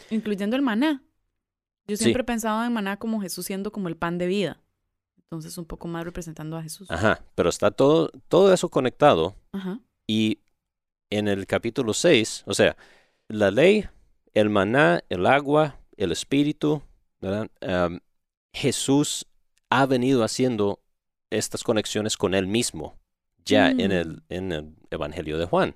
Incluyendo 0.09 0.55
el 0.55 0.61
maná. 0.61 1.01
Yo 1.87 1.97
Sí. 1.97 2.03
siempre 2.03 2.21
he 2.21 2.25
pensado 2.25 2.63
en 2.63 2.71
maná 2.73 2.97
como 2.97 3.21
Jesús 3.21 3.45
siendo 3.45 3.71
como 3.71 3.87
el 3.87 3.97
pan 3.97 4.17
de 4.17 4.27
vida. 4.27 4.61
Entonces, 5.17 5.57
un 5.57 5.65
poco 5.65 5.87
más 5.87 6.03
representando 6.05 6.55
a 6.57 6.61
Jesús. 6.63 6.89
Ajá, 6.91 7.23
pero 7.35 7.49
está 7.49 7.71
todo, 7.71 8.11
todo 8.27 8.53
eso 8.53 8.69
conectado 8.69 9.35
Ajá. 9.51 9.79
y 10.07 10.39
en 11.09 11.27
el 11.27 11.47
capítulo 11.47 11.93
6, 11.93 12.43
o 12.45 12.53
sea, 12.53 12.77
la 13.27 13.49
ley, 13.49 13.85
el 14.33 14.49
maná, 14.51 15.03
el 15.09 15.25
agua, 15.25 15.79
el 15.97 16.11
Espíritu, 16.11 16.83
¿verdad? 17.19 17.49
Jesús 18.53 19.25
ha 19.71 19.85
venido 19.87 20.23
haciendo 20.23 20.79
estas 21.31 21.63
conexiones 21.63 22.15
con 22.15 22.35
él 22.35 22.45
mismo 22.45 22.99
ya 23.43 23.69
en, 23.71 23.77
Mm. 23.89 23.91
el, 23.91 24.23
en 24.29 24.51
el 24.51 24.75
Evangelio 24.91 25.37
de 25.39 25.45
Juan. 25.45 25.75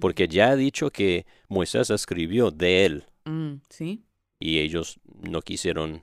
Porque 0.00 0.28
ya 0.28 0.50
ha 0.50 0.56
dicho 0.56 0.90
que 0.90 1.26
Moisés 1.48 1.90
escribió 1.90 2.50
de 2.50 2.84
él 2.86 3.04
Mm, 3.24 3.54
Sí. 3.70 4.04
y 4.38 4.58
ellos 4.58 5.00
no 5.22 5.40
quisieron, 5.42 6.02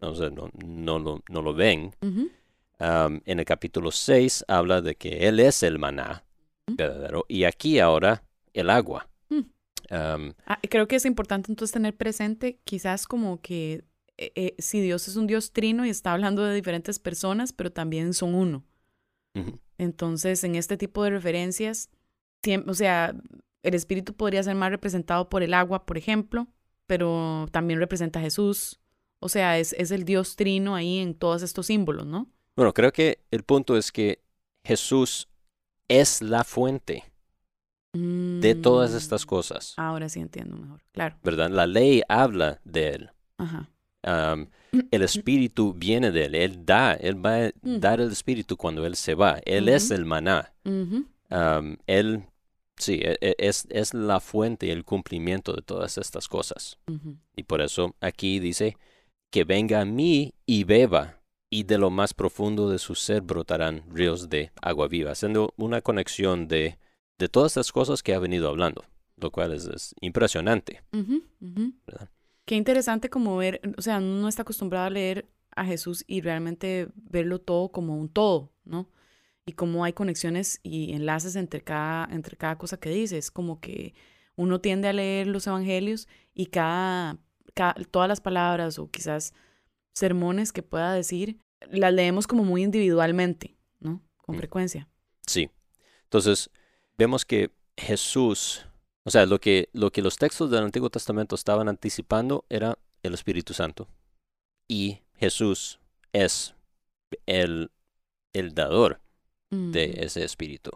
o 0.00 0.14
sea, 0.14 0.30
no, 0.30 0.50
no, 0.64 0.98
lo, 0.98 1.22
no 1.28 1.42
lo 1.42 1.54
ven. 1.54 1.94
En 2.78 3.38
el 3.38 3.44
capítulo 3.44 3.90
6 3.92 4.44
habla 4.48 4.82
de 4.82 4.96
que 4.96 5.28
él 5.28 5.40
es 5.40 5.62
el 5.62 5.78
maná 5.78 6.24
verdadero 6.66 7.24
y 7.28 7.44
aquí 7.44 7.78
ahora 7.78 8.24
el 8.52 8.70
agua. 8.70 9.08
Mm. 9.28 9.40
Ah, 9.90 10.58
creo 10.68 10.88
que 10.88 10.96
es 10.96 11.04
importante 11.04 11.52
entonces 11.52 11.72
tener 11.72 11.94
presente 11.96 12.58
quizás 12.64 13.06
como 13.06 13.40
que 13.40 13.84
eh, 14.16 14.32
eh, 14.34 14.54
si 14.58 14.80
Dios 14.80 15.08
es 15.08 15.16
un 15.16 15.26
Dios 15.26 15.52
trino 15.52 15.84
y 15.84 15.90
está 15.90 16.12
hablando 16.12 16.42
de 16.44 16.54
diferentes 16.54 16.98
personas, 16.98 17.52
pero 17.52 17.70
también 17.70 18.14
son 18.14 18.34
uno. 18.34 18.64
Entonces, 19.78 20.44
en 20.44 20.54
este 20.54 20.76
tipo 20.76 21.02
de 21.04 21.10
referencias, 21.10 21.90
o 22.66 22.74
sea, 22.74 23.14
el 23.62 23.74
espíritu 23.74 24.14
podría 24.14 24.42
ser 24.42 24.54
más 24.54 24.70
representado 24.70 25.28
por 25.28 25.42
el 25.42 25.54
agua, 25.54 25.86
por 25.86 25.96
ejemplo, 25.98 26.46
pero 26.86 27.46
también 27.50 27.78
representa 27.80 28.18
a 28.18 28.22
Jesús. 28.22 28.80
O 29.20 29.28
sea, 29.28 29.58
es, 29.58 29.72
es 29.74 29.90
el 29.90 30.04
Dios 30.04 30.36
trino 30.36 30.74
ahí 30.74 30.98
en 30.98 31.14
todos 31.14 31.42
estos 31.42 31.66
símbolos, 31.66 32.06
¿no? 32.06 32.28
Bueno, 32.56 32.72
creo 32.74 32.92
que 32.92 33.20
el 33.30 33.42
punto 33.42 33.76
es 33.76 33.90
que 33.90 34.22
Jesús 34.64 35.28
es 35.88 36.20
la 36.22 36.44
fuente 36.44 37.04
de 37.92 38.54
todas 38.60 38.92
Mm, 38.92 38.96
estas 38.96 39.24
cosas. 39.24 39.74
Ahora 39.76 40.08
sí 40.08 40.20
entiendo 40.20 40.56
mejor, 40.56 40.82
claro. 40.92 41.16
¿Verdad? 41.22 41.48
La 41.50 41.66
ley 41.66 42.02
habla 42.08 42.60
de 42.64 42.88
él. 42.88 43.10
Ajá. 43.38 43.68
El 44.90 45.02
espíritu 45.02 45.72
viene 45.72 46.10
de 46.10 46.24
él. 46.26 46.34
Él 46.34 46.66
da. 46.66 46.94
Él 46.94 47.24
va 47.24 47.46
a 47.46 47.50
Mm. 47.62 47.78
dar 47.80 48.00
el 48.00 48.10
espíritu 48.10 48.56
cuando 48.56 48.84
él 48.84 48.96
se 48.96 49.14
va. 49.14 49.38
Él 49.46 49.68
es 49.68 49.90
el 49.90 50.04
maná. 50.04 50.52
Él, 51.86 52.24
sí, 52.76 53.00
e- 53.02 53.18
e- 53.20 53.36
es, 53.38 53.66
es 53.70 53.94
la 53.94 54.20
fuente 54.20 54.66
y 54.66 54.70
el 54.70 54.84
cumplimiento 54.84 55.52
de 55.52 55.62
todas 55.62 55.98
estas 55.98 56.28
cosas. 56.28 56.78
Y 57.36 57.42
por 57.44 57.60
eso 57.60 57.94
aquí 58.00 58.38
dice 58.38 58.76
que 59.30 59.44
venga 59.44 59.80
a 59.80 59.84
mí 59.84 60.32
y 60.46 60.64
beba, 60.64 61.20
y 61.50 61.64
de 61.64 61.78
lo 61.78 61.90
más 61.90 62.14
profundo 62.14 62.68
de 62.68 62.78
su 62.78 62.94
ser 62.94 63.22
brotarán 63.22 63.84
ríos 63.90 64.28
de 64.28 64.50
agua 64.60 64.88
viva, 64.88 65.12
haciendo 65.12 65.52
una 65.56 65.80
conexión 65.82 66.48
de, 66.48 66.78
de 67.18 67.28
todas 67.28 67.52
estas 67.52 67.70
cosas 67.72 68.02
que 68.02 68.14
ha 68.14 68.18
venido 68.18 68.48
hablando, 68.48 68.84
lo 69.16 69.30
cual 69.30 69.52
es, 69.52 69.66
es 69.66 69.94
impresionante. 70.00 70.82
Qué 72.44 72.56
interesante 72.56 73.08
como 73.08 73.36
ver, 73.36 73.60
o 73.76 73.82
sea, 73.82 73.98
uno 73.98 74.20
no 74.20 74.28
está 74.28 74.42
acostumbrado 74.42 74.86
a 74.86 74.90
leer 74.90 75.28
a 75.56 75.64
Jesús 75.64 76.04
y 76.06 76.20
realmente 76.20 76.88
verlo 76.96 77.40
todo 77.40 77.70
como 77.70 77.96
un 77.96 78.08
todo, 78.08 78.52
¿no? 78.64 78.88
Y 79.46 79.52
cómo 79.52 79.84
hay 79.84 79.92
conexiones 79.92 80.60
y 80.62 80.92
enlaces 80.94 81.36
entre 81.36 81.60
cada, 81.62 82.08
entre 82.14 82.36
cada 82.36 82.56
cosa 82.56 82.78
que 82.78 82.90
dice. 82.90 83.18
Es 83.18 83.30
como 83.30 83.60
que 83.60 83.94
uno 84.36 84.60
tiende 84.60 84.88
a 84.88 84.92
leer 84.92 85.26
los 85.26 85.46
evangelios 85.46 86.08
y 86.34 86.46
cada, 86.46 87.18
cada- 87.54 87.74
todas 87.90 88.08
las 88.08 88.20
palabras 88.20 88.78
o 88.78 88.90
quizás 88.90 89.34
sermones 89.92 90.50
que 90.52 90.62
pueda 90.62 90.92
decir, 90.94 91.38
las 91.70 91.92
leemos 91.92 92.26
como 92.26 92.42
muy 92.44 92.62
individualmente, 92.62 93.54
¿no? 93.80 94.02
Con 94.16 94.36
Mm. 94.36 94.38
frecuencia. 94.38 94.88
Sí. 95.26 95.50
Entonces, 96.04 96.50
vemos 96.96 97.24
que 97.24 97.50
Jesús, 97.76 98.66
o 99.04 99.10
sea, 99.10 99.26
lo 99.26 99.40
que, 99.40 99.68
lo 99.72 99.90
que 99.92 100.02
los 100.02 100.16
textos 100.16 100.50
del 100.50 100.64
Antiguo 100.64 100.90
Testamento 100.90 101.34
estaban 101.34 101.68
anticipando 101.68 102.44
era 102.48 102.78
el 103.02 103.14
Espíritu 103.14 103.52
Santo. 103.52 103.88
Y 104.68 105.00
Jesús 105.16 105.80
es 106.12 106.54
el, 107.26 107.70
el 108.32 108.54
dador 108.54 109.00
de 109.72 109.90
Ujú. 109.90 110.02
ese 110.04 110.24
espíritu. 110.24 110.70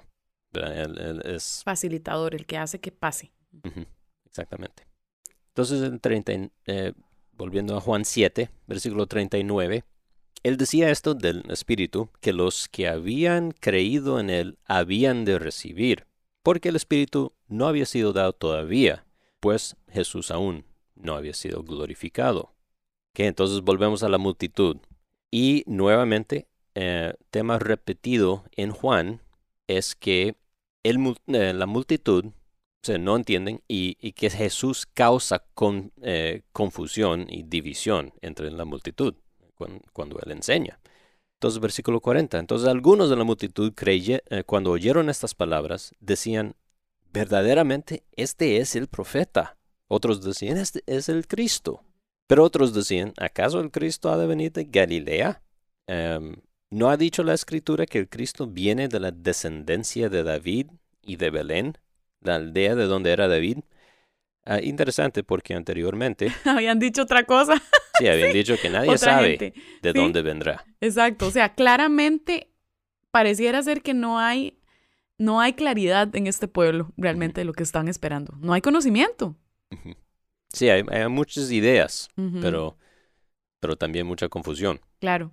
Él- 0.52 0.98
él 0.98 1.22
es 1.24 1.62
Facilitador, 1.64 2.34
el 2.34 2.46
que 2.46 2.56
hace 2.58 2.80
que 2.80 2.90
pase. 2.92 3.32
Exactamente. 4.26 4.86
Entonces, 5.48 5.82
en 5.82 5.98
30, 6.00 6.32
y- 6.32 6.50
eh, 6.66 6.92
volviendo 7.32 7.76
a 7.76 7.80
Juan 7.80 8.04
7, 8.04 8.50
versículo 8.66 9.06
39, 9.06 9.84
él 10.42 10.56
decía 10.56 10.90
esto 10.90 11.14
del 11.14 11.42
Espíritu, 11.50 12.10
que 12.20 12.32
los 12.32 12.68
que 12.68 12.88
habían 12.88 13.50
creído 13.52 14.20
en 14.20 14.30
él 14.30 14.58
habían 14.64 15.24
de 15.24 15.38
recibir, 15.38 16.06
porque 16.42 16.68
el 16.68 16.76
Espíritu 16.76 17.32
no 17.48 17.66
había 17.66 17.86
sido 17.86 18.12
dado 18.12 18.32
todavía, 18.32 19.04
pues 19.40 19.76
Jesús 19.88 20.30
aún 20.30 20.64
no 20.94 21.14
había 21.14 21.34
sido 21.34 21.62
glorificado. 21.62 22.54
Que 23.14 23.26
entonces 23.26 23.60
volvemos 23.62 24.02
a 24.02 24.08
la 24.08 24.18
multitud. 24.18 24.76
Y 25.30 25.64
nuevamente, 25.66 26.46
eh, 26.80 27.14
tema 27.30 27.58
repetido 27.58 28.44
en 28.56 28.70
Juan 28.70 29.20
es 29.66 29.94
que 29.96 30.36
el 30.84 30.98
eh, 31.26 31.52
la 31.52 31.66
multitud 31.66 32.26
o 32.26 32.98
no 32.98 33.16
entienden 33.16 33.62
y, 33.66 33.96
y 34.00 34.12
que 34.12 34.30
Jesús 34.30 34.86
causa 34.86 35.44
eh, 36.02 36.42
confusión 36.52 37.26
y 37.28 37.42
división 37.42 38.14
entre 38.22 38.50
la 38.52 38.64
multitud 38.64 39.14
cuan- 39.56 39.82
cuando, 39.92 40.18
él 40.20 40.30
enseña. 40.30 40.78
Entonces, 41.34 41.60
versículo 41.60 42.00
40. 42.00 42.38
Entonces, 42.38 42.68
algunos 42.68 43.10
de 43.10 43.16
la 43.16 43.24
multitud 43.24 43.72
creye- 43.74 44.22
eh, 44.30 44.44
cuando 44.44 44.70
oyeron 44.70 45.10
estas 45.10 45.34
palabras, 45.34 45.92
decían, 46.00 46.54
verdaderamente, 47.12 48.04
este 48.16 48.58
es 48.58 48.76
el 48.76 48.86
profeta. 48.86 49.56
Otros 49.88 50.22
decían, 50.22 50.56
este 50.58 50.82
es 50.86 51.08
el 51.08 51.26
Cristo. 51.26 51.82
Pero 52.28 52.44
otros 52.44 52.72
decían, 52.74 53.12
¿acaso 53.18 53.60
el 53.60 53.70
Cristo 53.70 54.10
ha 54.10 54.16
de 54.18 54.26
venir 54.26 54.52
de 54.52 54.64
Galilea? 54.64 55.42
Em, 55.86 56.36
¿No 56.70 56.90
ha 56.90 56.96
dicho 56.96 57.22
la 57.22 57.34
escritura 57.34 57.86
que 57.86 57.98
el 57.98 58.08
Cristo 58.08 58.46
viene 58.46 58.88
de 58.88 59.00
la 59.00 59.10
descendencia 59.10 60.08
de 60.08 60.22
David 60.22 60.66
y 61.02 61.16
de 61.16 61.30
Belén? 61.30 61.78
la 62.20 62.36
aldea 62.36 62.74
de 62.74 62.84
donde 62.86 63.12
era 63.12 63.28
David. 63.28 63.58
Ah, 64.44 64.60
interesante 64.62 65.22
porque 65.22 65.54
anteriormente 65.54 66.32
Habían 66.44 66.78
dicho 66.78 67.02
otra 67.02 67.24
cosa. 67.24 67.62
sí 67.98 68.08
habían 68.08 68.32
dicho 68.32 68.56
que 68.60 68.70
nadie 68.70 68.90
otra 68.90 68.98
sabe 68.98 69.38
gente. 69.38 69.52
de 69.82 69.92
sí. 69.92 69.98
dónde 69.98 70.22
vendrá. 70.22 70.64
Exacto, 70.80 71.26
o 71.26 71.30
sea, 71.30 71.54
claramente 71.54 72.50
pareciera 73.10 73.62
ser 73.62 73.82
que 73.82 73.94
no 73.94 74.18
hay, 74.18 74.58
no 75.18 75.40
hay 75.40 75.52
claridad 75.52 76.14
en 76.16 76.26
este 76.26 76.48
pueblo 76.48 76.92
realmente 76.96 77.40
de 77.40 77.44
lo 77.44 77.52
que 77.52 77.62
están 77.62 77.88
esperando. 77.88 78.34
No 78.40 78.52
hay 78.52 78.62
conocimiento. 78.62 79.36
Sí, 80.52 80.70
hay, 80.70 80.82
hay 80.90 81.08
muchas 81.08 81.50
ideas, 81.50 82.08
pero, 82.40 82.78
pero 83.60 83.76
también 83.76 84.06
mucha 84.06 84.30
confusión. 84.30 84.80
Claro. 84.98 85.32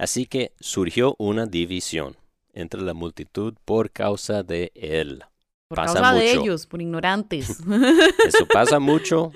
Así 0.00 0.24
que 0.24 0.54
surgió 0.58 1.14
una 1.18 1.44
división 1.44 2.16
entre 2.54 2.80
la 2.80 2.94
multitud 2.94 3.52
por 3.66 3.90
causa 3.90 4.42
de 4.42 4.72
él. 4.74 5.22
Por 5.68 5.76
Pasa 5.76 6.00
causa 6.00 6.14
de 6.14 6.32
ellos, 6.32 6.66
por 6.66 6.80
ignorantes. 6.80 7.60
Eso 8.26 8.46
pasa 8.50 8.78
mucho 8.80 9.30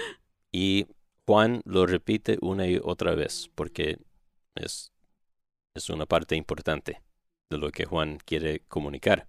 y 0.50 0.86
Juan 1.26 1.60
lo 1.66 1.84
repite 1.84 2.38
una 2.40 2.66
y 2.66 2.80
otra 2.82 3.14
vez 3.14 3.50
porque 3.54 3.98
es, 4.54 4.90
es 5.74 5.90
una 5.90 6.06
parte 6.06 6.34
importante 6.34 7.02
de 7.50 7.58
lo 7.58 7.70
que 7.70 7.84
Juan 7.84 8.16
quiere 8.24 8.60
comunicar. 8.60 9.28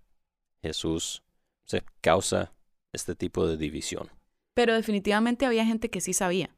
Jesús 0.61 1.21
se 1.65 1.83
causa 1.99 2.53
este 2.93 3.13
tipo 3.13 3.45
de 3.45 3.57
división. 3.57 4.09
Pero 4.53 4.73
definitivamente 4.73 5.45
había 5.45 5.65
gente 5.65 5.89
que 5.89 5.99
sí 5.99 6.13
sabía. 6.13 6.55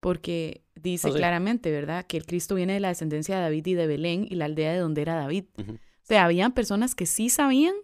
Porque 0.00 0.62
dice 0.74 1.08
sí. 1.08 1.14
claramente, 1.14 1.70
¿verdad? 1.70 2.06
Que 2.06 2.16
el 2.16 2.24
Cristo 2.26 2.54
viene 2.54 2.72
de 2.72 2.80
la 2.80 2.88
descendencia 2.88 3.36
de 3.36 3.42
David 3.42 3.66
y 3.66 3.74
de 3.74 3.86
Belén 3.86 4.26
y 4.28 4.34
la 4.36 4.46
aldea 4.46 4.72
de 4.72 4.78
donde 4.78 5.02
era 5.02 5.14
David. 5.14 5.44
O 5.58 5.64
sea, 6.02 6.24
habían 6.24 6.52
personas 6.52 6.94
que 6.94 7.06
sí 7.06 7.28
sabían. 7.28 7.74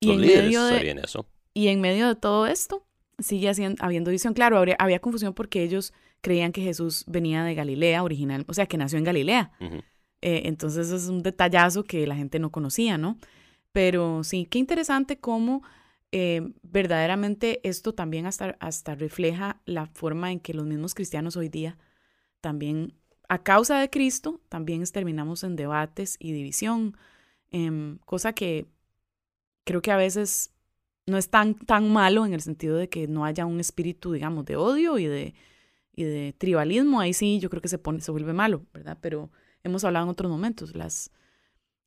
Y 0.00 0.06
Los 0.08 0.16
en 0.16 0.20
líderes 0.22 0.44
medio 0.44 0.64
de, 0.66 0.76
sabían 0.76 0.98
eso. 0.98 1.26
Y 1.54 1.68
en 1.68 1.80
medio 1.80 2.08
de 2.08 2.14
todo 2.14 2.46
esto, 2.46 2.86
sigue 3.18 3.48
haciendo, 3.48 3.82
habiendo 3.84 4.10
visión. 4.10 4.34
Claro, 4.34 4.56
habría- 4.58 4.76
había 4.78 4.98
confusión 5.00 5.34
porque 5.34 5.62
ellos 5.62 5.92
creían 6.20 6.52
que 6.52 6.60
Jesús 6.62 7.04
venía 7.06 7.42
de 7.44 7.54
Galilea 7.54 8.02
original, 8.02 8.44
o 8.46 8.54
sea, 8.54 8.66
que 8.66 8.76
nació 8.76 8.98
en 8.98 9.04
Galilea. 9.04 9.52
Eh, 10.22 10.42
entonces 10.44 10.90
es 10.90 11.08
un 11.08 11.22
detallazo 11.22 11.82
que 11.84 12.06
la 12.06 12.14
gente 12.14 12.38
no 12.38 12.50
conocía, 12.50 12.98
¿no? 12.98 13.16
Pero 13.72 14.22
sí, 14.24 14.46
qué 14.46 14.58
interesante 14.58 15.18
cómo 15.18 15.62
eh, 16.12 16.52
verdaderamente 16.62 17.60
esto 17.68 17.94
también 17.94 18.26
hasta, 18.26 18.56
hasta 18.60 18.94
refleja 18.94 19.60
la 19.64 19.86
forma 19.86 20.32
en 20.32 20.40
que 20.40 20.54
los 20.54 20.66
mismos 20.66 20.94
cristianos 20.94 21.36
hoy 21.36 21.48
día 21.48 21.78
también, 22.40 22.94
a 23.28 23.42
causa 23.42 23.78
de 23.78 23.90
Cristo, 23.90 24.40
también 24.48 24.82
terminamos 24.84 25.44
en 25.44 25.56
debates 25.56 26.16
y 26.18 26.32
división, 26.32 26.96
em, 27.50 27.98
cosa 27.98 28.32
que 28.32 28.66
creo 29.64 29.82
que 29.82 29.92
a 29.92 29.96
veces 29.96 30.52
no 31.06 31.16
es 31.16 31.28
tan, 31.30 31.54
tan 31.54 31.92
malo 31.92 32.26
en 32.26 32.34
el 32.34 32.40
sentido 32.40 32.76
de 32.76 32.88
que 32.88 33.06
no 33.08 33.24
haya 33.24 33.46
un 33.46 33.60
espíritu, 33.60 34.12
digamos, 34.12 34.44
de 34.46 34.56
odio 34.56 34.98
y 34.98 35.06
de, 35.06 35.34
y 35.94 36.04
de 36.04 36.34
tribalismo. 36.36 37.00
Ahí 37.00 37.12
sí 37.12 37.38
yo 37.40 37.50
creo 37.50 37.62
que 37.62 37.68
se, 37.68 37.78
pone, 37.78 38.00
se 38.00 38.10
vuelve 38.10 38.32
malo, 38.32 38.66
¿verdad? 38.72 38.98
Pero 39.00 39.30
hemos 39.64 39.84
hablado 39.84 40.06
en 40.06 40.10
otros 40.10 40.30
momentos. 40.30 40.74
Las, 40.74 41.10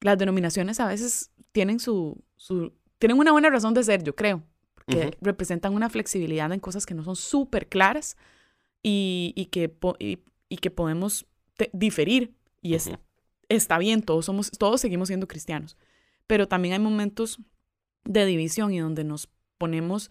las 0.01 0.17
denominaciones 0.17 0.79
a 0.79 0.88
veces 0.88 1.31
tienen 1.51 1.79
su, 1.79 2.23
su, 2.36 2.73
tienen 3.03 3.19
una 3.19 3.33
buena 3.33 3.49
razón 3.49 3.73
de 3.73 3.83
ser, 3.83 4.01
yo 4.01 4.15
creo, 4.15 4.43
porque 4.75 5.07
Ujú. 5.07 5.11
representan 5.19 5.73
una 5.73 5.89
flexibilidad 5.89 6.49
en 6.53 6.61
cosas 6.61 6.85
que 6.85 6.93
no 6.93 7.03
son 7.03 7.17
súper 7.17 7.67
claras 7.67 8.15
y, 8.81 9.33
y, 9.35 9.47
que, 9.47 9.75
y, 9.99 10.19
y 10.47 10.55
que 10.55 10.71
podemos 10.71 11.25
diferir 11.73 12.33
y 12.61 12.75
es- 12.75 12.91
está 13.49 13.77
bien, 13.77 14.03
todos, 14.03 14.23
somos, 14.23 14.51
todos 14.51 14.79
seguimos 14.79 15.09
siendo 15.09 15.27
cristianos, 15.27 15.75
pero 16.27 16.47
también 16.47 16.75
hay 16.75 16.79
momentos 16.79 17.41
de 18.05 18.25
división 18.25 18.73
y 18.73 18.79
donde 18.79 19.03
nos 19.03 19.27
ponemos 19.57 20.09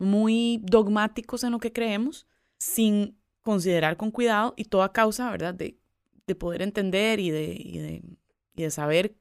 muy 0.00 0.58
dogmáticos 0.64 1.44
en 1.44 1.52
lo 1.52 1.60
que 1.60 1.72
creemos 1.72 2.26
sin 2.58 3.16
considerar 3.42 3.96
con 3.96 4.10
cuidado 4.10 4.54
y 4.56 4.64
toda 4.64 4.90
causa, 4.92 5.30
¿verdad? 5.30 5.54
De, 5.54 5.78
de 6.26 6.34
poder 6.34 6.62
entender 6.62 7.20
y 7.20 7.30
de, 7.30 7.54
y 7.56 7.78
de, 7.78 8.02
y 8.56 8.62
de 8.64 8.70
saber 8.72 9.14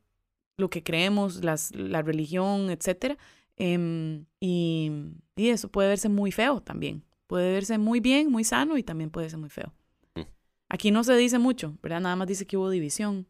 lo 0.58 0.70
que 0.70 0.84
creemos, 0.84 1.44
las, 1.44 1.76
la 1.76 2.02
religión, 2.02 2.70
etcétera. 2.70 3.18
Em, 3.56 4.26
y, 4.40 4.92
y 5.36 5.50
eso 5.50 5.70
puede 5.70 5.90
verse 5.90 6.10
muy 6.10 6.32
feo 6.32 6.62
también. 6.62 7.04
Puede 7.28 7.52
verse 7.54 7.78
muy 7.78 8.00
bien, 8.00 8.32
muy 8.32 8.44
sano 8.44 8.78
y 8.78 8.84
también 8.84 9.10
puede 9.10 9.30
ser 9.30 9.40
muy 9.40 9.50
feo. 9.50 9.74
Mm. 10.16 10.22
Aquí 10.70 10.92
no 10.92 11.04
se 11.04 11.16
dice 11.16 11.40
mucho, 11.40 11.78
¿verdad? 11.82 12.02
Nada 12.02 12.16
más 12.16 12.28
dice 12.28 12.46
que 12.46 12.58
hubo 12.58 12.70
división. 12.70 13.28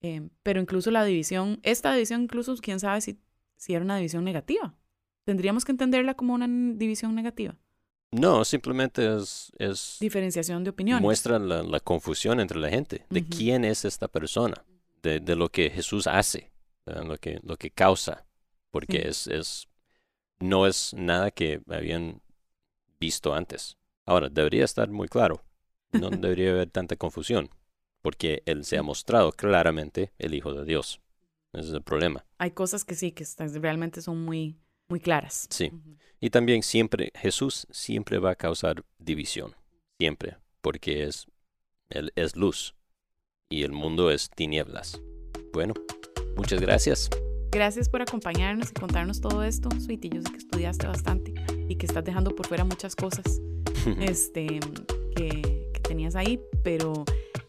Eh, 0.00 0.28
pero 0.42 0.60
incluso 0.60 0.90
la 0.90 1.04
división, 1.04 1.60
esta 1.62 1.92
división 1.92 2.22
incluso, 2.22 2.56
quién 2.56 2.80
sabe 2.80 3.00
si, 3.00 3.18
si 3.56 3.74
era 3.74 3.84
una 3.84 3.96
división 3.96 4.24
negativa. 4.24 4.74
Tendríamos 5.24 5.64
que 5.64 5.72
entenderla 5.72 6.14
como 6.14 6.34
una 6.34 6.48
división 6.48 7.14
negativa. 7.14 7.56
No, 8.10 8.44
simplemente 8.44 9.16
es... 9.16 9.52
es 9.58 9.96
Diferenciación 10.00 10.64
de 10.64 10.70
opiniones. 10.70 11.02
Muestra 11.02 11.38
la, 11.38 11.80
confusión 11.80 12.40
entre 12.40 12.58
la 12.58 12.68
gente, 12.68 13.06
de 13.08 13.24
quién 13.24 13.64
es 13.64 13.84
esta 13.84 14.06
persona, 14.06 14.64
de, 15.02 15.18
de, 15.18 15.34
lo 15.34 15.48
que 15.48 15.70
Jesús 15.70 16.06
hace, 16.06 16.51
lo 16.86 17.16
que, 17.18 17.40
lo 17.42 17.56
que 17.56 17.70
causa, 17.70 18.26
porque 18.70 19.08
es, 19.08 19.26
es, 19.26 19.68
no 20.40 20.66
es 20.66 20.94
nada 20.94 21.30
que 21.30 21.60
habían 21.68 22.22
visto 22.98 23.34
antes. 23.34 23.76
Ahora, 24.04 24.28
debería 24.28 24.64
estar 24.64 24.88
muy 24.90 25.08
claro, 25.08 25.44
no 25.92 26.10
debería 26.10 26.50
haber 26.50 26.70
tanta 26.70 26.96
confusión, 26.96 27.50
porque 28.00 28.42
Él 28.46 28.64
se 28.64 28.78
ha 28.78 28.82
mostrado 28.82 29.32
claramente 29.32 30.12
el 30.18 30.34
Hijo 30.34 30.52
de 30.52 30.64
Dios. 30.64 31.00
Ese 31.52 31.68
es 31.68 31.74
el 31.74 31.82
problema. 31.82 32.24
Hay 32.38 32.52
cosas 32.52 32.84
que 32.84 32.94
sí, 32.94 33.12
que 33.12 33.24
realmente 33.60 34.00
son 34.00 34.24
muy, 34.24 34.56
muy 34.88 35.00
claras. 35.00 35.46
Sí. 35.50 35.70
Y 36.18 36.30
también 36.30 36.62
siempre, 36.62 37.12
Jesús 37.14 37.66
siempre 37.70 38.18
va 38.18 38.30
a 38.30 38.36
causar 38.36 38.84
división, 38.98 39.54
siempre, 39.98 40.38
porque 40.60 41.04
es, 41.04 41.26
Él 41.90 42.12
es 42.16 42.36
luz 42.36 42.74
y 43.50 43.64
el 43.64 43.72
mundo 43.72 44.10
es 44.10 44.30
tinieblas. 44.30 45.00
Bueno, 45.52 45.74
muchas 46.36 46.60
gracias. 46.60 47.10
Gracias 47.50 47.88
por 47.88 48.00
acompañarnos 48.00 48.70
y 48.70 48.74
contarnos 48.74 49.20
todo 49.20 49.42
esto, 49.42 49.68
Sweetie. 49.78 50.10
Yo 50.14 50.22
sé 50.22 50.30
que 50.30 50.38
estudiaste 50.38 50.86
bastante 50.86 51.34
y 51.68 51.76
que 51.76 51.86
estás 51.86 52.04
dejando 52.04 52.34
por 52.34 52.46
fuera 52.46 52.64
muchas 52.64 52.96
cosas 52.96 53.40
este, 54.00 54.60
que, 55.14 55.70
que 55.72 55.80
tenías 55.80 56.16
ahí, 56.16 56.40
pero 56.62 57.04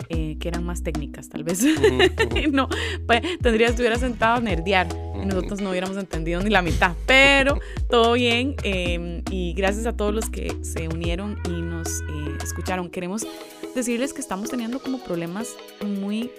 eh, 0.10 0.38
que 0.40 0.48
eran 0.48 0.64
más 0.66 0.84
técnicas, 0.84 1.30
tal 1.30 1.44
vez. 1.44 1.64
no, 2.52 2.68
pues, 3.08 3.22
tendrías 3.42 3.70
que 3.70 3.74
estuviera 3.74 3.98
sentado 3.98 4.38
a 4.38 4.40
nerdear 4.42 4.88
y 5.16 5.26
nosotros 5.26 5.62
no 5.62 5.70
hubiéramos 5.70 5.98
entendido 5.98 6.42
ni 6.42 6.50
la 6.50 6.62
mitad, 6.62 6.94
pero 7.06 7.60
todo 7.90 8.14
bien 8.14 8.56
em, 8.64 9.24
y 9.32 9.54
gracias 9.54 9.86
a 9.86 9.96
todos 9.96 10.14
los 10.14 10.30
que 10.30 10.56
se 10.62 10.88
unieron 10.88 11.40
y 11.46 11.62
nos 11.62 12.02
eh, 12.02 12.38
escucharon. 12.44 12.90
Queremos 12.90 13.26
decirles 13.74 14.14
que 14.14 14.22
estamos 14.22 14.50
teniendo 14.50 14.80
como 14.80 15.00
problemas 15.00 15.56
muy 15.84 16.30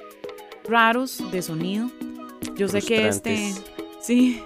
raros 0.68 1.22
de 1.32 1.42
sonido. 1.42 1.90
Yo 2.56 2.68
sé 2.68 2.82
que 2.82 3.08
este, 3.08 3.52
sí, 4.00 4.42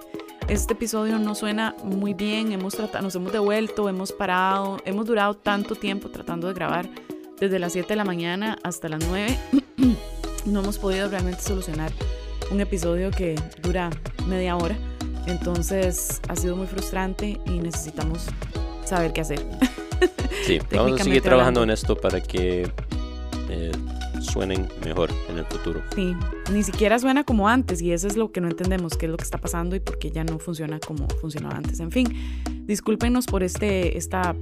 este 0.49 0.73
episodio 0.73 1.19
no 1.19 1.35
suena 1.35 1.77
muy 1.85 2.15
bien, 2.15 2.53
hemos 2.53 2.75
tratado, 2.75 3.05
nos 3.05 3.15
hemos 3.15 3.33
devuelto, 3.33 3.89
hemos 3.89 4.13
parado, 4.13 4.79
hemos 4.85 5.07
durado 5.07 5.35
tanto 5.35 5.75
tiempo 5.75 6.09
tratando 6.09 6.49
de 6.49 6.55
grabar 6.55 6.89
desde 7.39 7.59
las 7.59 7.73
7 7.73 7.89
de 7.89 7.97
la 7.97 8.05
mañana 8.05 8.59
hasta 8.63 8.89
las 8.89 9.05
9. 9.07 9.39
no 10.47 10.61
hemos 10.61 10.79
podido 10.79 11.09
realmente 11.09 11.43
solucionar 11.43 11.93
un 12.51 12.61
episodio 12.61 13.11
que 13.11 13.35
dura 13.63 13.91
media 14.27 14.57
hora. 14.57 14.77
Entonces 15.27 16.23
ha 16.29 16.37
sido 16.37 16.57
muy 16.57 16.67
frustrante 16.67 17.39
y 17.45 17.59
necesitamos 17.59 18.27
saber 18.85 19.13
qué 19.13 19.21
hacer. 19.21 19.45
Sí, 20.45 20.61
vamos 20.71 20.99
a 21.01 21.05
seguir 21.05 21.21
trabajando 21.21 21.63
en 21.63 21.69
esto 21.69 21.95
para 21.95 22.23
que 22.23 22.73
eh, 23.51 23.73
suenen 24.21 24.69
mejor 24.85 25.11
en 25.29 25.39
el 25.39 25.45
futuro. 25.47 25.83
Sí, 25.95 26.15
ni 26.53 26.63
siquiera 26.63 26.99
suena 26.99 27.25
como 27.25 27.49
antes 27.49 27.81
y 27.83 27.93
eso 27.93 28.07
es 28.07 28.17
lo 28.17 28.33
que 28.33 28.41
no 28.41 28.49
entendemos, 28.49 28.97
qué 28.97 29.07
es 29.07 29.11
lo 29.11 29.17
que 29.17 29.25
está 29.25 29.39
pasando 29.39 29.77
y 29.77 29.81
por 29.81 29.99
qué 29.99 30.11
ya 30.11 30.25
no 30.25 30.39
funciona 30.39 30.79
como 30.81 31.09
funcionaba 31.21 31.57
antes. 31.57 31.81
En 31.81 31.91
fin, 31.91 32.09
discúlpenos 32.67 33.27
por 33.27 33.43
este, 33.43 33.97
esta 33.97 34.35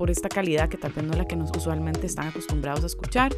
por 0.00 0.10
esta 0.10 0.30
calidad 0.30 0.70
que 0.70 0.78
tal 0.78 0.92
vez 0.92 1.04
no 1.04 1.12
es 1.12 1.18
la 1.18 1.28
que 1.28 1.36
nos 1.36 1.54
usualmente 1.54 2.06
están 2.06 2.28
acostumbrados 2.28 2.82
a 2.84 2.86
escuchar. 2.86 3.34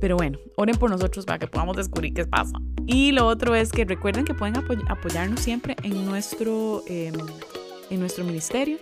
Pero 0.00 0.16
bueno, 0.16 0.38
oren 0.54 0.76
por 0.76 0.88
nosotros 0.88 1.26
para 1.26 1.40
que 1.40 1.48
podamos 1.48 1.76
descubrir 1.76 2.14
qué 2.14 2.24
pasa. 2.24 2.60
Y 2.86 3.10
lo 3.10 3.26
otro 3.26 3.56
es 3.56 3.72
que 3.72 3.84
recuerden 3.84 4.24
que 4.24 4.32
pueden 4.32 4.54
apoyarnos 4.88 5.40
siempre 5.40 5.74
en 5.82 6.06
nuestro, 6.06 6.84
em, 6.86 7.12
en 7.90 7.98
nuestro 7.98 8.22
ministerio. 8.22 8.78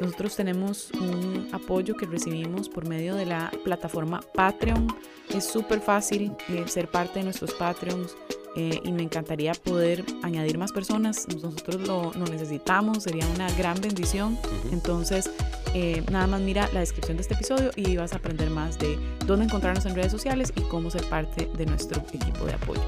Nosotros 0.00 0.36
tenemos 0.36 0.90
un 0.92 1.48
apoyo 1.52 1.94
que 1.94 2.06
recibimos 2.06 2.68
por 2.68 2.88
medio 2.88 3.14
de 3.14 3.26
la 3.26 3.50
plataforma 3.64 4.20
Patreon. 4.34 4.88
Es 5.34 5.44
súper 5.44 5.80
fácil 5.80 6.32
eh, 6.48 6.64
ser 6.66 6.88
parte 6.88 7.20
de 7.20 7.24
nuestros 7.24 7.52
Patreons. 7.54 8.16
Eh, 8.54 8.80
y 8.84 8.92
me 8.92 9.02
encantaría 9.02 9.52
poder 9.54 10.04
añadir 10.22 10.58
más 10.58 10.72
personas. 10.72 11.26
Nosotros 11.28 11.86
lo, 11.88 12.12
necesitamos, 12.30 13.04
sería 13.04 13.26
una 13.34 13.50
gran 13.56 13.80
bendición. 13.80 14.38
Entonces, 14.70 15.30
eh, 15.74 16.04
nada 16.10 16.26
más 16.26 16.40
mira 16.40 16.68
la 16.72 16.80
descripción 16.80 17.16
de 17.16 17.22
este 17.22 17.34
episodio 17.34 17.70
y 17.76 17.96
vas 17.96 18.12
a 18.12 18.16
aprender 18.16 18.50
más 18.50 18.78
de 18.78 18.98
dónde 19.26 19.46
encontrarnos 19.46 19.86
en 19.86 19.94
redes 19.94 20.12
sociales 20.12 20.52
y 20.54 20.60
cómo 20.62 20.90
ser 20.90 21.04
parte 21.08 21.48
de 21.56 21.64
nuestro 21.64 22.02
equipo 22.12 22.44
de 22.44 22.52
apoyo. 22.52 22.82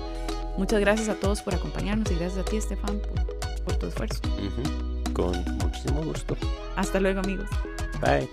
Muchas 0.58 0.80
gracias 0.80 1.08
a 1.08 1.14
todos 1.14 1.40
por 1.40 1.54
acompañarnos 1.54 2.10
y 2.10 2.14
gracias 2.16 2.46
a 2.46 2.50
ti, 2.50 2.56
Estefan, 2.56 3.00
por, 3.64 3.76
tu 3.76 3.86
esfuerzo. 3.86 4.20
Con 5.14 5.32
muchísimo 5.58 6.02
gusto. 6.02 6.36
Hasta 6.76 7.00
luego, 7.00 7.20
amigos. 7.20 7.48
Bye. 8.00 8.28